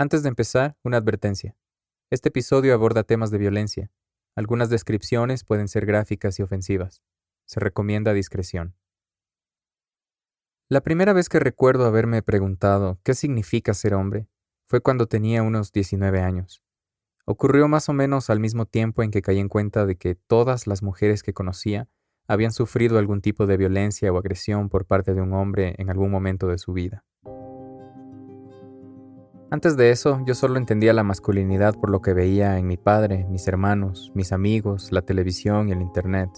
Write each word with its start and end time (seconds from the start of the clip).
Antes 0.00 0.22
de 0.22 0.30
empezar, 0.30 0.78
una 0.82 0.96
advertencia. 0.96 1.54
Este 2.08 2.30
episodio 2.30 2.72
aborda 2.72 3.02
temas 3.02 3.30
de 3.30 3.36
violencia. 3.36 3.90
Algunas 4.34 4.70
descripciones 4.70 5.44
pueden 5.44 5.68
ser 5.68 5.84
gráficas 5.84 6.38
y 6.38 6.42
ofensivas. 6.42 7.02
Se 7.44 7.60
recomienda 7.60 8.14
discreción. 8.14 8.74
La 10.70 10.80
primera 10.80 11.12
vez 11.12 11.28
que 11.28 11.38
recuerdo 11.38 11.84
haberme 11.84 12.22
preguntado 12.22 12.98
qué 13.02 13.12
significa 13.12 13.74
ser 13.74 13.92
hombre 13.92 14.26
fue 14.66 14.80
cuando 14.80 15.06
tenía 15.06 15.42
unos 15.42 15.70
19 15.70 16.22
años. 16.22 16.62
Ocurrió 17.26 17.68
más 17.68 17.90
o 17.90 17.92
menos 17.92 18.30
al 18.30 18.40
mismo 18.40 18.64
tiempo 18.64 19.02
en 19.02 19.10
que 19.10 19.20
caí 19.20 19.38
en 19.38 19.50
cuenta 19.50 19.84
de 19.84 19.96
que 19.96 20.14
todas 20.14 20.66
las 20.66 20.82
mujeres 20.82 21.22
que 21.22 21.34
conocía 21.34 21.90
habían 22.26 22.52
sufrido 22.52 22.98
algún 22.98 23.20
tipo 23.20 23.46
de 23.46 23.58
violencia 23.58 24.10
o 24.10 24.16
agresión 24.16 24.70
por 24.70 24.86
parte 24.86 25.12
de 25.12 25.20
un 25.20 25.34
hombre 25.34 25.74
en 25.76 25.90
algún 25.90 26.10
momento 26.10 26.48
de 26.48 26.56
su 26.56 26.72
vida. 26.72 27.04
Antes 29.52 29.76
de 29.76 29.90
eso, 29.90 30.22
yo 30.24 30.36
solo 30.36 30.58
entendía 30.58 30.92
la 30.92 31.02
masculinidad 31.02 31.74
por 31.74 31.90
lo 31.90 32.00
que 32.00 32.14
veía 32.14 32.56
en 32.58 32.68
mi 32.68 32.76
padre, 32.76 33.26
mis 33.28 33.48
hermanos, 33.48 34.12
mis 34.14 34.30
amigos, 34.30 34.92
la 34.92 35.02
televisión 35.02 35.68
y 35.68 35.72
el 35.72 35.82
Internet. 35.82 36.30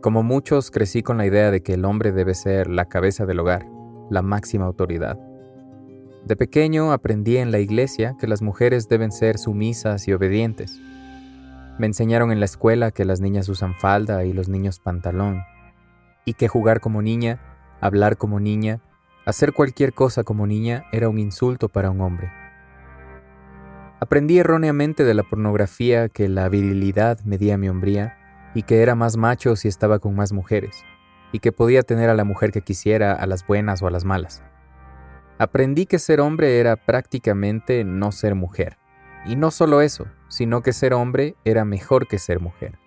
Como 0.00 0.22
muchos, 0.22 0.70
crecí 0.70 1.02
con 1.02 1.18
la 1.18 1.26
idea 1.26 1.50
de 1.50 1.62
que 1.62 1.74
el 1.74 1.84
hombre 1.84 2.12
debe 2.12 2.32
ser 2.32 2.66
la 2.68 2.86
cabeza 2.86 3.26
del 3.26 3.40
hogar, 3.40 3.66
la 4.08 4.22
máxima 4.22 4.64
autoridad. 4.64 5.18
De 6.24 6.34
pequeño 6.34 6.92
aprendí 6.92 7.36
en 7.36 7.52
la 7.52 7.58
iglesia 7.58 8.16
que 8.18 8.26
las 8.26 8.40
mujeres 8.40 8.88
deben 8.88 9.12
ser 9.12 9.36
sumisas 9.36 10.08
y 10.08 10.14
obedientes. 10.14 10.80
Me 11.78 11.86
enseñaron 11.86 12.32
en 12.32 12.40
la 12.40 12.46
escuela 12.46 12.90
que 12.90 13.04
las 13.04 13.20
niñas 13.20 13.50
usan 13.50 13.74
falda 13.74 14.24
y 14.24 14.32
los 14.32 14.48
niños 14.48 14.80
pantalón, 14.80 15.42
y 16.24 16.32
que 16.32 16.48
jugar 16.48 16.80
como 16.80 17.02
niña, 17.02 17.38
hablar 17.82 18.16
como 18.16 18.40
niña, 18.40 18.80
hacer 19.26 19.52
cualquier 19.52 19.92
cosa 19.92 20.22
como 20.22 20.46
niña 20.46 20.84
era 20.92 21.08
un 21.08 21.18
insulto 21.18 21.68
para 21.68 21.90
un 21.90 22.00
hombre. 22.00 22.32
Aprendí 23.98 24.38
erróneamente 24.38 25.04
de 25.04 25.14
la 25.14 25.24
pornografía 25.24 26.08
que 26.08 26.28
la 26.28 26.48
virilidad 26.48 27.18
medía 27.24 27.58
mi 27.58 27.68
hombría 27.68 28.16
y 28.54 28.62
que 28.62 28.82
era 28.82 28.94
más 28.94 29.16
macho 29.16 29.56
si 29.56 29.68
estaba 29.68 29.98
con 29.98 30.14
más 30.14 30.32
mujeres, 30.32 30.84
y 31.32 31.40
que 31.40 31.50
podía 31.50 31.82
tener 31.82 32.08
a 32.08 32.14
la 32.14 32.24
mujer 32.24 32.52
que 32.52 32.62
quisiera, 32.62 33.12
a 33.12 33.26
las 33.26 33.46
buenas 33.46 33.82
o 33.82 33.88
a 33.88 33.90
las 33.90 34.04
malas. 34.04 34.44
Aprendí 35.38 35.86
que 35.86 35.98
ser 35.98 36.20
hombre 36.20 36.60
era 36.60 36.76
prácticamente 36.76 37.84
no 37.84 38.12
ser 38.12 38.34
mujer. 38.34 38.78
Y 39.26 39.34
no 39.34 39.50
solo 39.50 39.82
eso, 39.82 40.06
sino 40.28 40.62
que 40.62 40.72
ser 40.72 40.94
hombre 40.94 41.34
era 41.44 41.64
mejor 41.64 42.06
que 42.06 42.18
ser 42.18 42.38
mujer. 42.38 42.78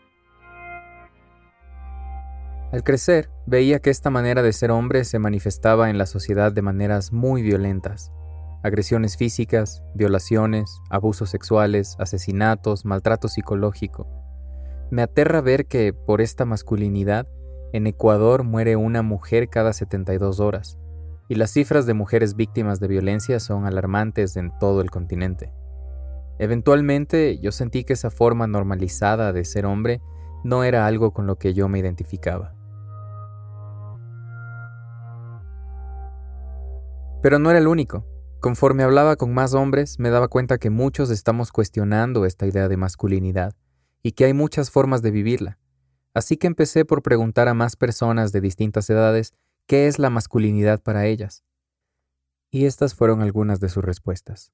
Al 2.72 2.84
crecer, 2.84 3.31
veía 3.48 3.80
que 3.80 3.89
esta 3.89 4.12
manera 4.12 4.44
de 4.44 4.53
ser 4.53 4.70
hombre 4.70 5.03
se 5.03 5.17
manifestaba 5.17 5.89
en 5.89 5.98
la 5.98 6.06
sociedad 6.06 6.52
de 6.52 6.62
maneras 6.62 7.12
muy 7.12 7.42
violentas. 7.42 8.12
Agresiones 8.62 9.17
físicas, 9.17 9.81
violaciones, 9.95 10.80
abusos 10.92 11.31
sexuales, 11.31 11.95
asesinatos, 11.97 12.86
maltrato 12.86 13.28
psicológico. 13.28 14.08
Me 14.92 15.02
aterra 15.02 15.42
ver 15.42 15.66
que, 15.66 15.94
por 15.94 16.22
esta 16.22 16.45
masculinidad, 16.45 17.28
en 17.73 17.88
Ecuador 17.88 18.44
muere 18.44 18.75
una 18.75 19.02
mujer 19.02 19.50
cada 19.50 19.73
72 19.73 20.40
horas, 20.40 20.78
y 21.28 21.36
las 21.36 21.50
cifras 21.50 21.88
de 21.88 21.95
mujeres 21.95 22.36
víctimas 22.36 22.80
de 22.80 22.88
violencia 22.88 23.40
son 23.40 23.66
alarmantes 23.66 24.36
en 24.36 24.52
todo 24.59 24.81
el 24.81 24.92
continente. 24.92 25.52
Eventualmente 26.38 27.40
yo 27.40 27.52
sentí 27.52 27.84
que 27.84 27.94
esa 27.94 28.12
forma 28.12 28.45
normalizada 28.45 29.34
de 29.34 29.44
ser 29.44 29.66
hombre 29.66 30.02
no 30.44 30.64
era 30.64 30.86
algo 30.86 31.12
con 31.12 31.25
lo 31.25 31.38
que 31.38 31.53
yo 31.53 31.67
me 31.67 31.80
identificaba. 31.80 32.58
Pero 37.22 37.38
no 37.38 37.50
era 37.50 37.59
el 37.59 37.67
único. 37.67 38.06
Conforme 38.39 38.84
hablaba 38.84 39.17
con 39.17 39.34
más 39.34 39.53
hombres, 39.53 40.00
me 40.00 40.09
daba 40.09 40.30
cuenta 40.30 40.58
que 40.58 40.70
muchos 40.70 41.09
estamos 41.09 41.52
cuestionando 41.52 42.25
esta 42.25 42.48
idea 42.48 42.70
de 42.70 42.78
masculinidad 42.78 43.56
y 44.02 44.14
que 44.14 44.23
hay 44.23 44.34
muchas 44.34 44.72
formas 44.72 45.02
de 45.02 45.12
vivirla. 45.12 45.59
Así 46.13 46.38
que 46.38 46.47
empecé 46.47 46.85
por 46.85 47.02
preguntar 47.02 47.50
a 47.50 47.53
más 47.53 47.75
personas 47.75 48.31
de 48.31 48.40
distintas 48.40 48.90
edades 48.90 49.34
qué 49.68 49.88
es 49.88 50.00
la 50.00 50.09
masculinidad 50.09 50.81
para 50.81 51.08
ellas. 51.08 51.44
Y 52.52 52.66
estas 52.66 52.96
fueron 52.96 53.22
algunas 53.22 53.59
de 53.59 53.68
sus 53.68 53.84
respuestas. 53.84 54.53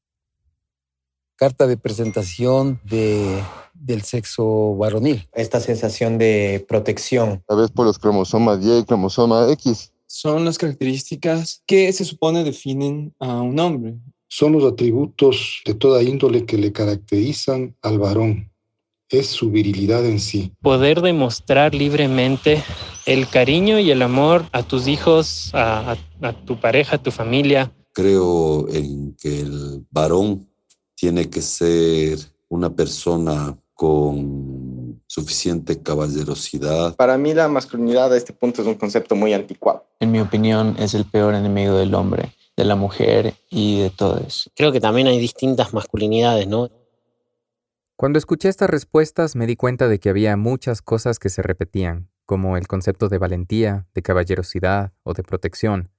Carta 1.36 1.68
de 1.68 1.78
presentación 1.78 2.82
de, 2.84 3.44
del 3.76 4.02
sexo 4.02 4.76
varonil. 4.76 5.30
Esta 5.34 5.60
sensación 5.60 6.18
de 6.18 6.66
protección. 6.68 7.44
A 7.48 7.56
veces 7.56 7.72
por 7.72 7.86
los 7.86 8.00
cromosomas 8.00 8.64
Y 8.64 8.80
y 8.80 8.84
cromosoma 8.86 9.52
X. 9.52 9.92
Son 10.18 10.46
las 10.46 10.58
características 10.58 11.62
que 11.66 11.92
se 11.92 12.06
supone 12.06 12.46
definen 12.46 13.14
a 13.20 13.42
un 13.42 13.60
hombre. 13.60 13.96
Son 14.30 14.54
los 14.54 14.64
atributos 14.64 15.62
de 15.66 15.74
toda 15.74 16.02
índole 16.04 16.46
que 16.46 16.58
le 16.58 16.72
caracterizan 16.72 17.76
al 17.82 18.00
varón 18.00 18.50
es 19.10 19.28
su 19.28 19.52
virilidad 19.52 20.06
en 20.06 20.22
sí. 20.22 20.54
Poder 20.62 21.02
demostrar 21.02 21.76
libremente 21.76 22.64
el 23.06 23.28
cariño 23.28 23.78
y 23.78 23.92
el 23.92 24.02
amor 24.02 24.46
a 24.54 24.64
tus 24.64 24.88
hijos, 24.88 25.52
a, 25.54 25.98
tu 26.46 26.62
pareja, 26.62 26.96
a 26.96 27.04
tu 27.04 27.12
familia. 27.12 27.74
Creo 27.92 28.70
en 28.70 29.18
que 29.20 29.42
el 29.42 29.86
varón 29.92 30.48
tiene 30.96 31.30
que 31.30 31.42
ser 31.42 32.20
una 32.48 32.74
persona 32.74 33.58
con 33.74 35.02
suficiente 35.08 35.82
caballerosidad. 35.82 36.96
Para 36.96 37.18
mí 37.18 37.34
la 37.34 37.48
masculinidad 37.48 38.12
a 38.14 38.18
este 38.18 38.34
punto 38.34 38.62
es 38.62 38.68
un 38.68 38.76
concepto 38.76 39.16
muy 39.16 39.34
anticuado. 39.34 39.86
Mi 40.16 40.22
opinión 40.22 40.78
es 40.80 40.94
el 40.94 41.04
peor 41.04 41.36
enemigo 41.36 41.76
del 41.76 41.94
hombre, 41.94 42.32
de 42.56 42.64
la 42.64 42.78
mujer 42.78 43.34
y 43.50 43.82
de 43.82 43.90
todos. 43.90 44.50
Creo 44.56 44.72
que 44.72 44.80
también 44.80 45.08
hay 45.08 45.20
distintas 45.20 45.74
masculinidades, 45.74 46.48
¿no? 46.48 46.70
Cuando 47.98 48.18
escuché 48.18 48.48
estas 48.48 48.70
respuestas 48.70 49.36
me 49.36 49.46
di 49.46 49.58
cuenta 49.58 49.90
de 49.90 50.00
que 50.00 50.08
había 50.08 50.38
muchas 50.38 50.82
cosas 50.82 51.20
que 51.20 51.28
se 51.28 51.42
repetían, 51.42 52.10
como 52.26 52.56
el 52.56 52.66
concepto 52.66 53.10
de 53.10 53.18
valentía, 53.18 53.88
de 53.94 54.04
caballerosidad 54.04 54.94
o 55.04 55.14
de 55.14 55.24
protección. 55.24 55.92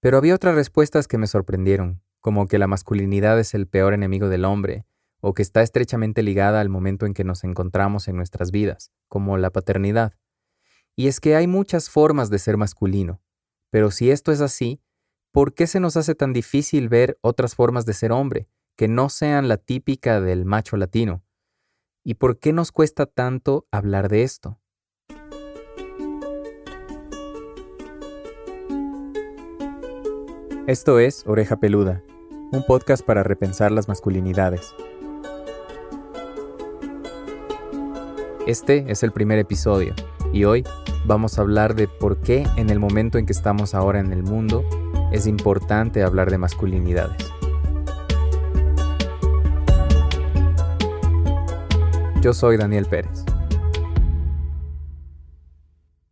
Pero 0.00 0.16
había 0.16 0.36
otras 0.36 0.54
respuestas 0.54 1.06
que 1.06 1.18
me 1.18 1.26
sorprendieron, 1.26 2.00
como 2.20 2.46
que 2.46 2.58
la 2.58 2.66
masculinidad 2.66 3.38
es 3.38 3.52
el 3.52 3.66
peor 3.66 3.92
enemigo 3.92 4.30
del 4.30 4.46
hombre, 4.46 4.86
o 5.20 5.34
que 5.34 5.42
está 5.42 5.60
estrechamente 5.60 6.22
ligada 6.22 6.62
al 6.62 6.70
momento 6.70 7.04
en 7.04 7.12
que 7.12 7.24
nos 7.24 7.44
encontramos 7.44 8.08
en 8.08 8.16
nuestras 8.16 8.50
vidas, 8.50 8.90
como 9.06 9.36
la 9.36 9.50
paternidad. 9.50 10.14
Y 10.96 11.08
es 11.08 11.20
que 11.20 11.36
hay 11.36 11.46
muchas 11.46 11.90
formas 11.90 12.30
de 12.30 12.38
ser 12.38 12.56
masculino, 12.56 13.20
pero 13.74 13.90
si 13.90 14.12
esto 14.12 14.30
es 14.30 14.40
así, 14.40 14.80
¿por 15.32 15.52
qué 15.52 15.66
se 15.66 15.80
nos 15.80 15.96
hace 15.96 16.14
tan 16.14 16.32
difícil 16.32 16.88
ver 16.88 17.18
otras 17.22 17.56
formas 17.56 17.84
de 17.84 17.92
ser 17.92 18.12
hombre? 18.12 18.46
que 18.76 18.86
no 18.86 19.08
sean 19.08 19.48
la 19.48 19.56
típica 19.56 20.20
del 20.20 20.44
macho 20.44 20.76
latino? 20.76 21.24
¿Y 22.04 22.14
por 22.14 22.38
qué 22.38 22.52
nos 22.52 22.70
cuesta 22.70 23.06
tanto 23.06 23.66
hablar 23.72 24.08
de 24.08 24.22
esto? 24.22 24.60
Esto 30.68 31.00
es 31.00 31.24
Oreja 31.26 31.56
Peluda, 31.56 32.00
un 32.52 32.64
podcast 32.64 33.04
para 33.04 33.24
repensar 33.24 33.72
las 33.72 33.88
masculinidades. 33.88 34.72
Este 38.46 38.84
es 38.86 39.02
el 39.02 39.10
primer 39.10 39.40
episodio 39.40 39.96
y 40.32 40.44
hoy 40.44 40.62
vamos 41.06 41.38
a 41.38 41.42
hablar 41.42 41.74
de 41.74 41.86
por 41.86 42.20
qué 42.20 42.46
en 42.56 42.70
el 42.70 42.78
momento 42.78 43.18
en 43.18 43.26
que 43.26 43.32
estamos 43.32 43.74
ahora 43.74 44.00
en 44.00 44.12
el 44.12 44.22
mundo 44.22 44.64
es 45.12 45.26
importante 45.26 46.02
hablar 46.02 46.30
de 46.30 46.38
masculinidades. 46.38 47.30
Yo 52.20 52.32
soy 52.32 52.56
Daniel 52.56 52.86
Pérez. 52.86 53.24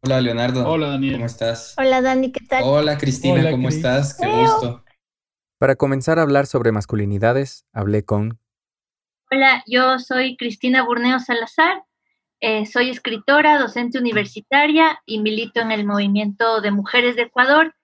Hola 0.05 0.21
Leonardo. 0.21 0.69
Hola 0.69 0.89
Daniel. 0.89 1.15
¿Cómo 1.15 1.27
estás? 1.27 1.75
Hola 1.79 2.03
Dani, 2.03 2.33
¿qué 2.33 2.45
tal? 2.47 2.65
Hola 2.65 2.99
Cristina, 2.99 3.51
¿cómo 3.51 3.69
estás? 3.69 4.15
Qué 4.15 4.27
gusto. 4.27 4.85
Para 5.59 5.77
comenzar 5.77 6.19
a 6.19 6.23
hablar 6.23 6.47
sobre 6.47 6.73
masculinidades, 6.73 7.65
hablé 7.73 8.05
con... 8.05 8.41
Hola, 9.31 9.63
yo 9.67 9.99
soy 10.01 10.37
Cristina 10.37 10.85
Burneo 10.85 11.19
Salazar. 11.21 11.85
Eh, 12.45 12.67
soy 12.67 12.91
escritora, 12.91 13.59
docente 13.59 13.99
universitaria 13.99 15.01
y 15.07 15.21
milito 15.21 15.61
en 15.61 15.71
el 15.71 15.87
movimiento 15.87 16.61
de 16.61 16.73
mujeres 16.73 17.17
de 17.17 17.23
Ecuador. 17.23 17.75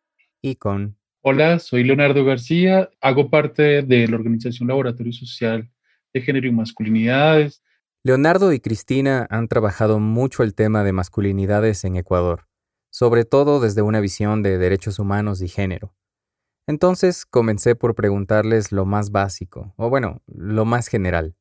Y 0.43 0.57
con... 0.57 0.99
Hola, 1.23 1.61
soy 1.61 1.85
Leonardo 1.85 2.25
García. 2.25 2.91
Hago 3.01 3.31
parte 3.31 3.83
de 3.83 4.09
la 4.09 4.17
organización 4.17 4.69
Laboratorio 4.69 5.13
Social 5.13 5.71
de 6.13 6.21
Género 6.21 6.49
y 6.49 6.53
Masculinidades 6.53 7.63
Leonardo 8.05 8.53
y 8.53 8.61
Cristina 8.61 9.27
han 9.29 9.49
trabajado 9.49 9.99
mucho 9.99 10.43
el 10.43 10.55
tema 10.55 10.85
de 10.85 10.93
masculinidades 10.93 11.85
en 11.85 11.97
Ecuador, 11.97 12.49
sobre 12.91 13.25
todo 13.25 13.61
desde 13.61 13.83
una 13.83 14.01
visión 14.01 14.43
de 14.43 14.57
derechos 14.57 14.99
humanos 14.99 15.43
y 15.43 15.49
género. 15.49 15.95
Entonces 16.67 17.27
comencé 17.27 17.75
por 17.75 17.95
preguntarles 17.95 18.73
lo 18.73 18.87
más 18.87 19.11
básico, 19.11 19.75
o 19.77 19.91
bueno, 19.91 20.23
lo 20.27 20.65
más 20.65 20.87
general. 20.89 21.35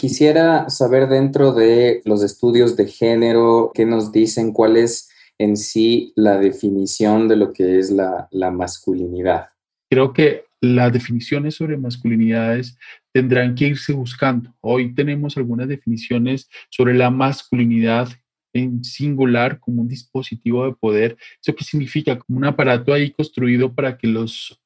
Quisiera 0.00 0.70
saber 0.70 1.08
dentro 1.08 1.52
de 1.52 2.02
los 2.04 2.22
estudios 2.22 2.76
de 2.76 2.86
género, 2.86 3.72
¿qué 3.74 3.84
nos 3.84 4.12
dicen? 4.12 4.52
¿Cuál 4.52 4.76
es 4.76 5.10
en 5.38 5.56
sí 5.56 6.12
la 6.14 6.38
definición 6.38 7.26
de 7.26 7.34
lo 7.34 7.52
que 7.52 7.80
es 7.80 7.90
la, 7.90 8.28
masculinidad? 8.52 9.48
Creo 9.90 10.12
que 10.12 10.44
las 10.60 10.92
definiciones 10.92 11.56
sobre 11.56 11.76
masculinidades 11.76 12.78
tendrán 13.12 13.56
que 13.56 13.66
irse 13.66 13.92
buscando. 13.92 14.54
Hoy 14.60 14.94
tenemos 14.94 15.36
algunas 15.36 15.66
definiciones 15.66 16.48
sobre 16.70 16.94
la 16.94 17.10
masculinidad 17.10 18.08
en 18.52 18.84
singular 18.84 19.58
como 19.58 19.82
un 19.82 19.88
dispositivo 19.88 20.64
de 20.64 20.74
poder. 20.74 21.16
¿Eso 21.42 21.56
qué 21.56 21.64
significa? 21.64 22.16
Como 22.20 22.38
un 22.38 22.44
aparato 22.44 22.92
ahí 22.92 23.10
construido 23.10 23.74
para 23.74 23.98
que 23.98 24.06
los 24.06 24.60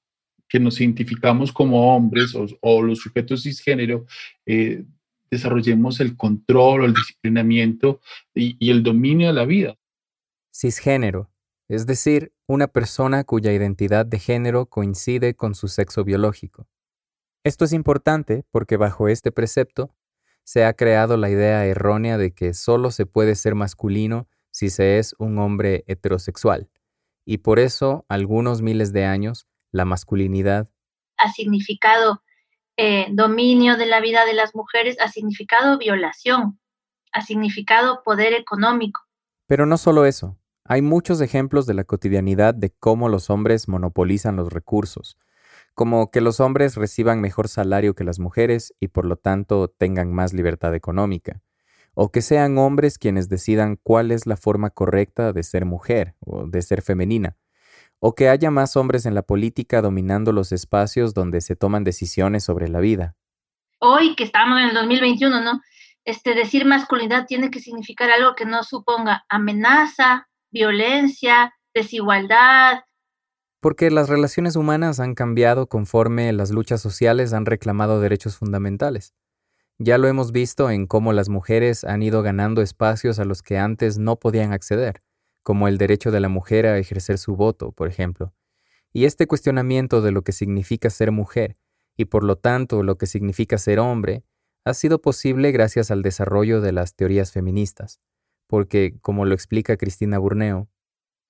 que 0.46 0.61
nos 0.61 0.79
identificamos 0.79 1.50
como 1.50 1.96
hombres 1.96 2.34
o, 2.61 2.82
los 2.82 2.99
sujetos 2.99 3.44
cisgénero 3.44 4.05
eh, 4.44 4.84
desarrollemos 5.32 5.99
el 6.00 6.17
control 6.17 6.82
o 6.82 6.84
el 6.84 6.94
disciplinamiento 6.94 8.00
y, 8.34 8.56
y 8.64 8.70
el 8.70 8.82
dominio 8.82 9.29
de 9.29 9.32
la 9.32 9.44
vida. 9.44 9.76
Cisgénero, 10.55 11.31
es 11.69 11.87
decir, 11.87 12.32
una 12.46 12.69
persona 12.69 13.25
cuya 13.25 13.52
identidad 13.52 14.05
de 14.05 14.19
género 14.19 14.67
coincide 14.67 15.34
con 15.34 15.55
su 15.55 15.69
sexo 15.69 16.05
biológico. 16.05 16.69
Esto 17.44 17.64
es 17.64 17.73
importante 17.73 18.44
porque 18.50 18.76
bajo 18.76 19.08
este 19.08 19.32
precepto 19.32 19.94
se 20.44 20.64
ha 20.67 20.75
creado 20.75 21.17
la 21.17 21.31
idea 21.31 21.64
errónea 21.64 22.19
de 22.19 22.32
que 22.32 22.52
solo 22.52 22.90
se 22.90 23.06
puede 23.06 23.34
ser 23.34 23.55
masculino 23.55 24.29
si 24.50 24.69
se 24.69 24.99
es 24.99 25.14
un 25.19 25.38
hombre 25.38 25.82
heterosexual, 25.87 26.69
y 27.25 27.38
por 27.38 27.58
eso, 27.58 28.05
algunos 28.08 28.61
miles 28.61 28.93
de 28.93 29.06
años, 29.06 29.46
la 29.70 29.87
masculinidad 29.87 30.69
ha 31.17 31.31
significado 31.31 32.23
eh, 32.77 33.07
dominio 33.11 33.77
de 33.77 33.87
la 33.87 34.01
vida 34.01 34.25
de 34.25 34.35
las 34.35 34.55
mujeres, 34.55 34.97
ha 35.01 35.09
significado 35.09 35.79
violación, 35.79 36.59
ha 37.13 37.21
significado 37.21 38.03
poder 38.03 38.33
económico. 38.33 39.03
Pero 39.47 39.67
no 39.67 39.77
solo 39.77 40.07
eso, 40.07 40.39
hay 40.65 40.81
muchos 40.81 41.21
ejemplos 41.21 41.67
de 41.67 41.75
la 41.75 41.85
cotidianidad 41.85 42.55
de 42.55 42.71
cómo 42.71 43.09
los 43.09 43.31
hombres 43.31 43.69
monopolizan 43.69 44.37
los 44.37 44.53
recursos, 44.53 45.19
como 45.75 46.11
que 46.11 46.21
los 46.21 46.41
hombres 46.41 46.77
reciban 46.77 47.21
mejor 47.21 47.49
salario 47.49 47.95
que 47.95 48.05
las 48.05 48.19
mujeres 48.19 48.75
y 48.81 48.89
por 48.89 49.05
lo 49.05 49.17
tanto 49.17 49.69
tengan 49.69 50.13
más 50.13 50.33
libertad 50.33 50.75
económica, 50.75 51.43
o 51.95 52.11
que 52.11 52.23
sean 52.23 52.59
hombres 52.59 52.99
quienes 52.99 53.29
decidan 53.29 53.79
cuál 53.83 54.13
es 54.13 54.27
la 54.27 54.37
forma 54.37 54.71
correcta 54.71 55.33
de 55.33 55.43
ser 55.43 55.65
mujer 55.65 56.15
o 56.21 56.47
de 56.47 56.63
ser 56.63 56.81
femenina, 56.83 57.37
o 58.05 58.17
que 58.17 58.29
haya 58.29 58.51
más 58.51 58.77
hombres 58.77 59.07
en 59.07 59.15
la 59.15 59.23
política 59.23 59.81
dominando 59.81 60.33
los 60.33 60.51
espacios 60.51 61.15
donde 61.15 61.41
se 61.41 61.55
toman 61.55 61.85
decisiones 61.85 62.43
sobre 62.43 62.69
la 62.69 62.81
vida. 62.81 63.15
Hoy 63.79 64.17
que 64.17 64.25
estamos 64.25 64.59
en 64.59 64.71
el 64.71 64.75
2021, 64.75 65.41
¿no? 65.41 65.61
Este, 66.05 66.35
decir 66.35 66.65
masculinidad 66.65 67.27
tiene 67.27 67.53
que 67.53 67.61
significar 67.61 68.11
algo 68.11 68.35
que 68.35 68.45
no 68.45 68.65
suponga 68.65 69.25
amenaza, 69.29 70.29
violencia, 70.51 71.55
desigualdad, 71.73 72.81
porque 73.61 73.93
las 73.93 74.09
relaciones 74.09 74.57
humanas 74.57 74.99
han 74.99 75.15
cambiado 75.15 75.69
conforme 75.69 76.33
las 76.33 76.51
luchas 76.51 76.81
sociales 76.81 77.33
han 77.33 77.47
reclamado 77.47 78.01
derechos 78.01 78.37
fundamentales. 78.37 79.15
Ya 79.79 79.99
lo 79.99 80.09
hemos 80.09 80.33
visto 80.33 80.69
en 80.71 80.89
cómo 80.89 81.13
las 81.13 81.29
mujeres 81.29 81.85
han 81.85 82.03
ido 82.03 82.23
ganando 82.23 82.61
espacios 82.63 83.21
a 83.21 83.25
los 83.25 83.43
que 83.43 83.59
antes 83.59 83.99
no 83.99 84.17
podían 84.17 84.53
acceder, 84.53 85.05
como 85.43 85.69
el 85.69 85.79
derecho 85.79 86.11
de 86.11 86.21
la 86.21 86.29
mujer 86.29 86.67
a 86.67 86.79
ejercer 86.79 87.19
su 87.19 87.37
voto, 87.37 87.73
por 87.73 87.89
ejemplo. 87.89 88.33
Y 88.93 89.05
este 89.06 89.27
cuestionamiento 89.27 90.00
de 90.00 90.12
lo 90.12 90.23
que 90.23 90.33
significa 90.33 90.91
ser 90.91 91.12
mujer, 91.12 91.56
y 91.97 92.06
por 92.06 92.25
lo 92.25 92.37
tanto 92.37 92.83
lo 92.83 92.99
que 92.99 93.06
significa 93.06 93.59
ser 93.59 93.79
hombre, 93.79 94.25
ha 94.65 94.75
sido 94.75 95.00
posible 95.00 95.50
gracias 95.50 95.91
al 95.91 96.03
desarrollo 96.03 96.61
de 96.61 96.73
las 96.73 96.94
teorías 96.94 97.33
feministas, 97.33 98.00
porque, 98.47 98.94
como 99.00 99.25
lo 99.25 99.35
explica 99.35 99.77
Cristina 99.77 100.19
Burneo, 100.19 100.69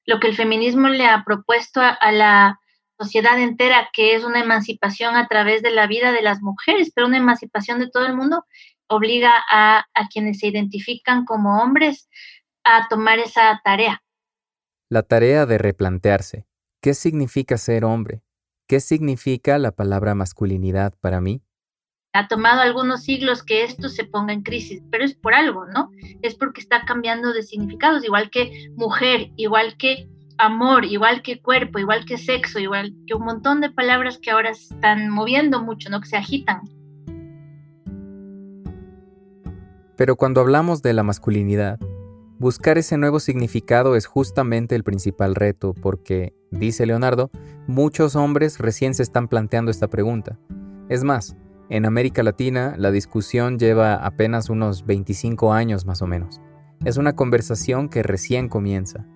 lo 0.04 0.20
que 0.20 0.28
el 0.28 0.34
feminismo 0.34 0.88
le 0.88 1.06
ha 1.06 1.24
propuesto 1.24 1.80
a, 1.80 2.12
la 2.12 2.60
sociedad 2.98 3.38
entera, 3.38 3.88
que 3.92 4.14
es 4.14 4.24
una 4.24 4.40
emancipación 4.40 5.16
a 5.16 5.28
través 5.28 5.62
de 5.62 5.70
la 5.70 5.86
vida 5.86 6.12
de 6.12 6.22
las 6.22 6.40
mujeres, 6.42 6.90
pero 6.94 7.06
una 7.06 7.18
emancipación 7.18 7.78
de 7.78 7.88
todo 7.88 8.06
el 8.06 8.14
mundo, 8.14 8.44
obliga 8.88 9.32
a, 9.50 9.84
quienes 10.12 10.40
se 10.40 10.48
identifican 10.48 11.24
como 11.24 11.62
hombres 11.62 12.08
a 12.64 12.88
tomar 12.88 13.18
esa 13.18 13.60
tarea. 13.64 14.01
La 14.92 15.02
tarea 15.02 15.46
de 15.46 15.56
replantearse. 15.56 16.44
¿Qué 16.82 16.92
significa 16.92 17.56
ser 17.56 17.82
hombre? 17.82 18.22
¿Qué 18.68 18.78
significa 18.78 19.56
la 19.56 19.72
palabra 19.72 20.14
masculinidad 20.14 20.92
para 21.00 21.22
mí? 21.22 21.40
ha 22.12 22.28
tomado 22.28 22.60
algunos 22.60 23.02
siglos 23.02 23.42
que 23.42 23.64
esto 23.64 23.88
se 23.88 24.04
ponga 24.04 24.34
en 24.34 24.42
crisis, 24.42 24.82
pero 24.90 25.02
es 25.02 25.14
por 25.14 25.32
algo, 25.32 25.64
¿no? 25.64 25.90
Es 26.20 26.34
porque 26.34 26.60
está 26.60 26.84
cambiando 26.84 27.32
de 27.32 27.42
significados, 27.42 28.04
igual 28.04 28.28
que 28.28 28.70
mujer, 28.76 29.30
igual 29.36 29.78
que 29.78 30.10
amor, 30.36 30.84
igual 30.84 31.22
que 31.22 31.40
cuerpo, 31.40 31.78
igual 31.78 32.04
que 32.04 32.18
sexo, 32.18 32.58
igual 32.58 32.94
que 33.06 33.14
un 33.14 33.24
montón 33.24 33.62
de 33.62 33.70
palabras 33.70 34.18
que 34.18 34.30
ahora 34.30 34.50
están 34.50 35.08
moviendo 35.08 35.62
mucho, 35.62 35.88
¿no? 35.88 36.02
Que 36.02 36.08
se 36.08 36.18
agitan. 36.18 36.60
Pero 39.96 40.16
cuando 40.16 40.42
hablamos 40.42 40.82
de 40.82 40.92
la 40.92 41.02
masculinidad, 41.02 41.78
buscar 42.42 42.76
ese 42.76 42.98
nuevo 42.98 43.20
significado 43.20 43.94
es 43.94 44.06
justamente 44.06 44.74
el 44.74 44.82
principal 44.82 45.36
reto 45.36 45.74
porque, 45.74 46.34
dice 46.50 46.86
Leonardo, 46.86 47.30
muchos 47.68 48.16
hombres 48.16 48.58
recién 48.58 48.94
se 48.94 49.04
están 49.04 49.28
planteando 49.28 49.70
esta 49.70 49.86
pregunta. 49.86 50.40
Es 50.88 51.04
más, 51.04 51.36
en 51.70 51.86
América 51.86 52.24
Latina, 52.24 52.74
la 52.76 52.90
discusión 52.90 53.60
lleva 53.60 53.94
apenas 53.94 54.50
unos 54.50 54.84
25 54.84 55.52
años 55.52 55.86
más 55.86 56.02
o 56.02 56.08
menos. 56.08 56.40
Es 56.84 56.96
una 56.96 57.14
conversación 57.14 57.88
que 57.88 58.02
recién 58.02 58.48
comienza. 58.48 59.06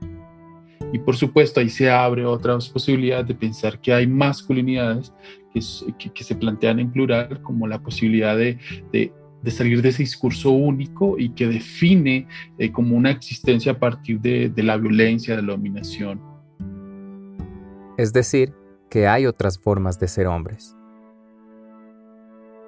Y 0.93 1.01
por 1.01 1.17
supuesto 1.17 1.59
ahí 1.59 1.69
se 1.69 1.91
abre 1.91 2.25
otras 2.25 2.69
posibilidades 2.69 3.27
de 3.27 3.35
pensar 3.35 3.81
que 3.81 3.93
hay 3.93 4.07
masculinidades 4.07 5.13
que, 5.53 6.25
se 6.25 6.35
plantean 6.37 6.79
en 6.79 6.93
plural 6.93 7.43
como 7.43 7.67
la 7.67 7.83
posibilidad 7.83 8.37
de, 8.37 8.61
salir 9.51 9.83
de 9.83 9.91
ese 9.91 10.03
discurso 10.03 10.51
único 10.51 11.19
y 11.19 11.31
que 11.31 11.47
define 11.47 12.27
eh, 12.59 12.73
como 12.73 12.97
una 12.97 13.11
existencia 13.11 13.73
a 13.73 13.79
partir 13.79 14.21
de, 14.21 14.49
de 14.49 14.63
la 14.63 14.77
violencia, 14.77 15.37
de 15.37 15.43
la 15.43 15.53
dominación. 15.53 16.21
Es 17.97 18.13
decir, 18.13 18.53
que 18.91 19.07
hay 19.07 19.27
otras 19.27 19.59
formas 19.59 19.99
de 19.99 20.09
ser 20.09 20.27
hombres. 20.27 20.77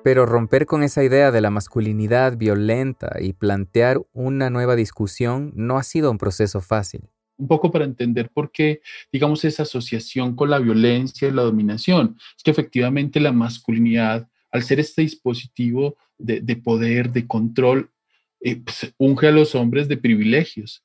Pero 0.04 0.26
romper 0.26 0.66
con 0.66 0.82
esa 0.82 1.04
idea 1.04 1.30
de 1.30 1.40
la 1.40 1.50
masculinidad 1.50 2.36
violenta 2.36 3.16
y 3.20 3.32
plantear 3.32 4.00
una 4.12 4.48
nueva 4.48 4.76
discusión 4.76 5.52
no 5.54 5.76
ha 5.76 5.82
sido 5.82 6.10
un 6.10 6.18
proceso 6.18 6.60
fácil. 6.60 7.08
Un 7.36 7.46
poco 7.46 7.70
para 7.70 7.84
entender 7.84 8.30
por 8.32 8.50
qué, 8.50 8.80
digamos, 9.12 9.44
esa 9.44 9.64
asociación 9.64 10.34
con 10.34 10.50
la 10.50 10.58
violencia 10.58 11.28
y 11.28 11.32
la 11.32 11.42
dominación. 11.42 12.16
Es 12.36 12.42
que 12.42 12.50
efectivamente 12.50 13.20
la 13.20 13.32
masculinidad, 13.32 14.28
al 14.50 14.62
ser 14.62 14.81
este 14.81 15.02
dispositivo 15.02 15.97
de, 16.19 16.57
poder, 16.57 17.12
de 17.12 17.26
control, 17.26 17.90
eh, 18.40 18.62
pues, 18.62 18.93
unge 18.99 19.28
a 19.28 19.33
los 19.33 19.55
hombres 19.55 19.88
de 19.88 19.97
privilegios. 19.97 20.85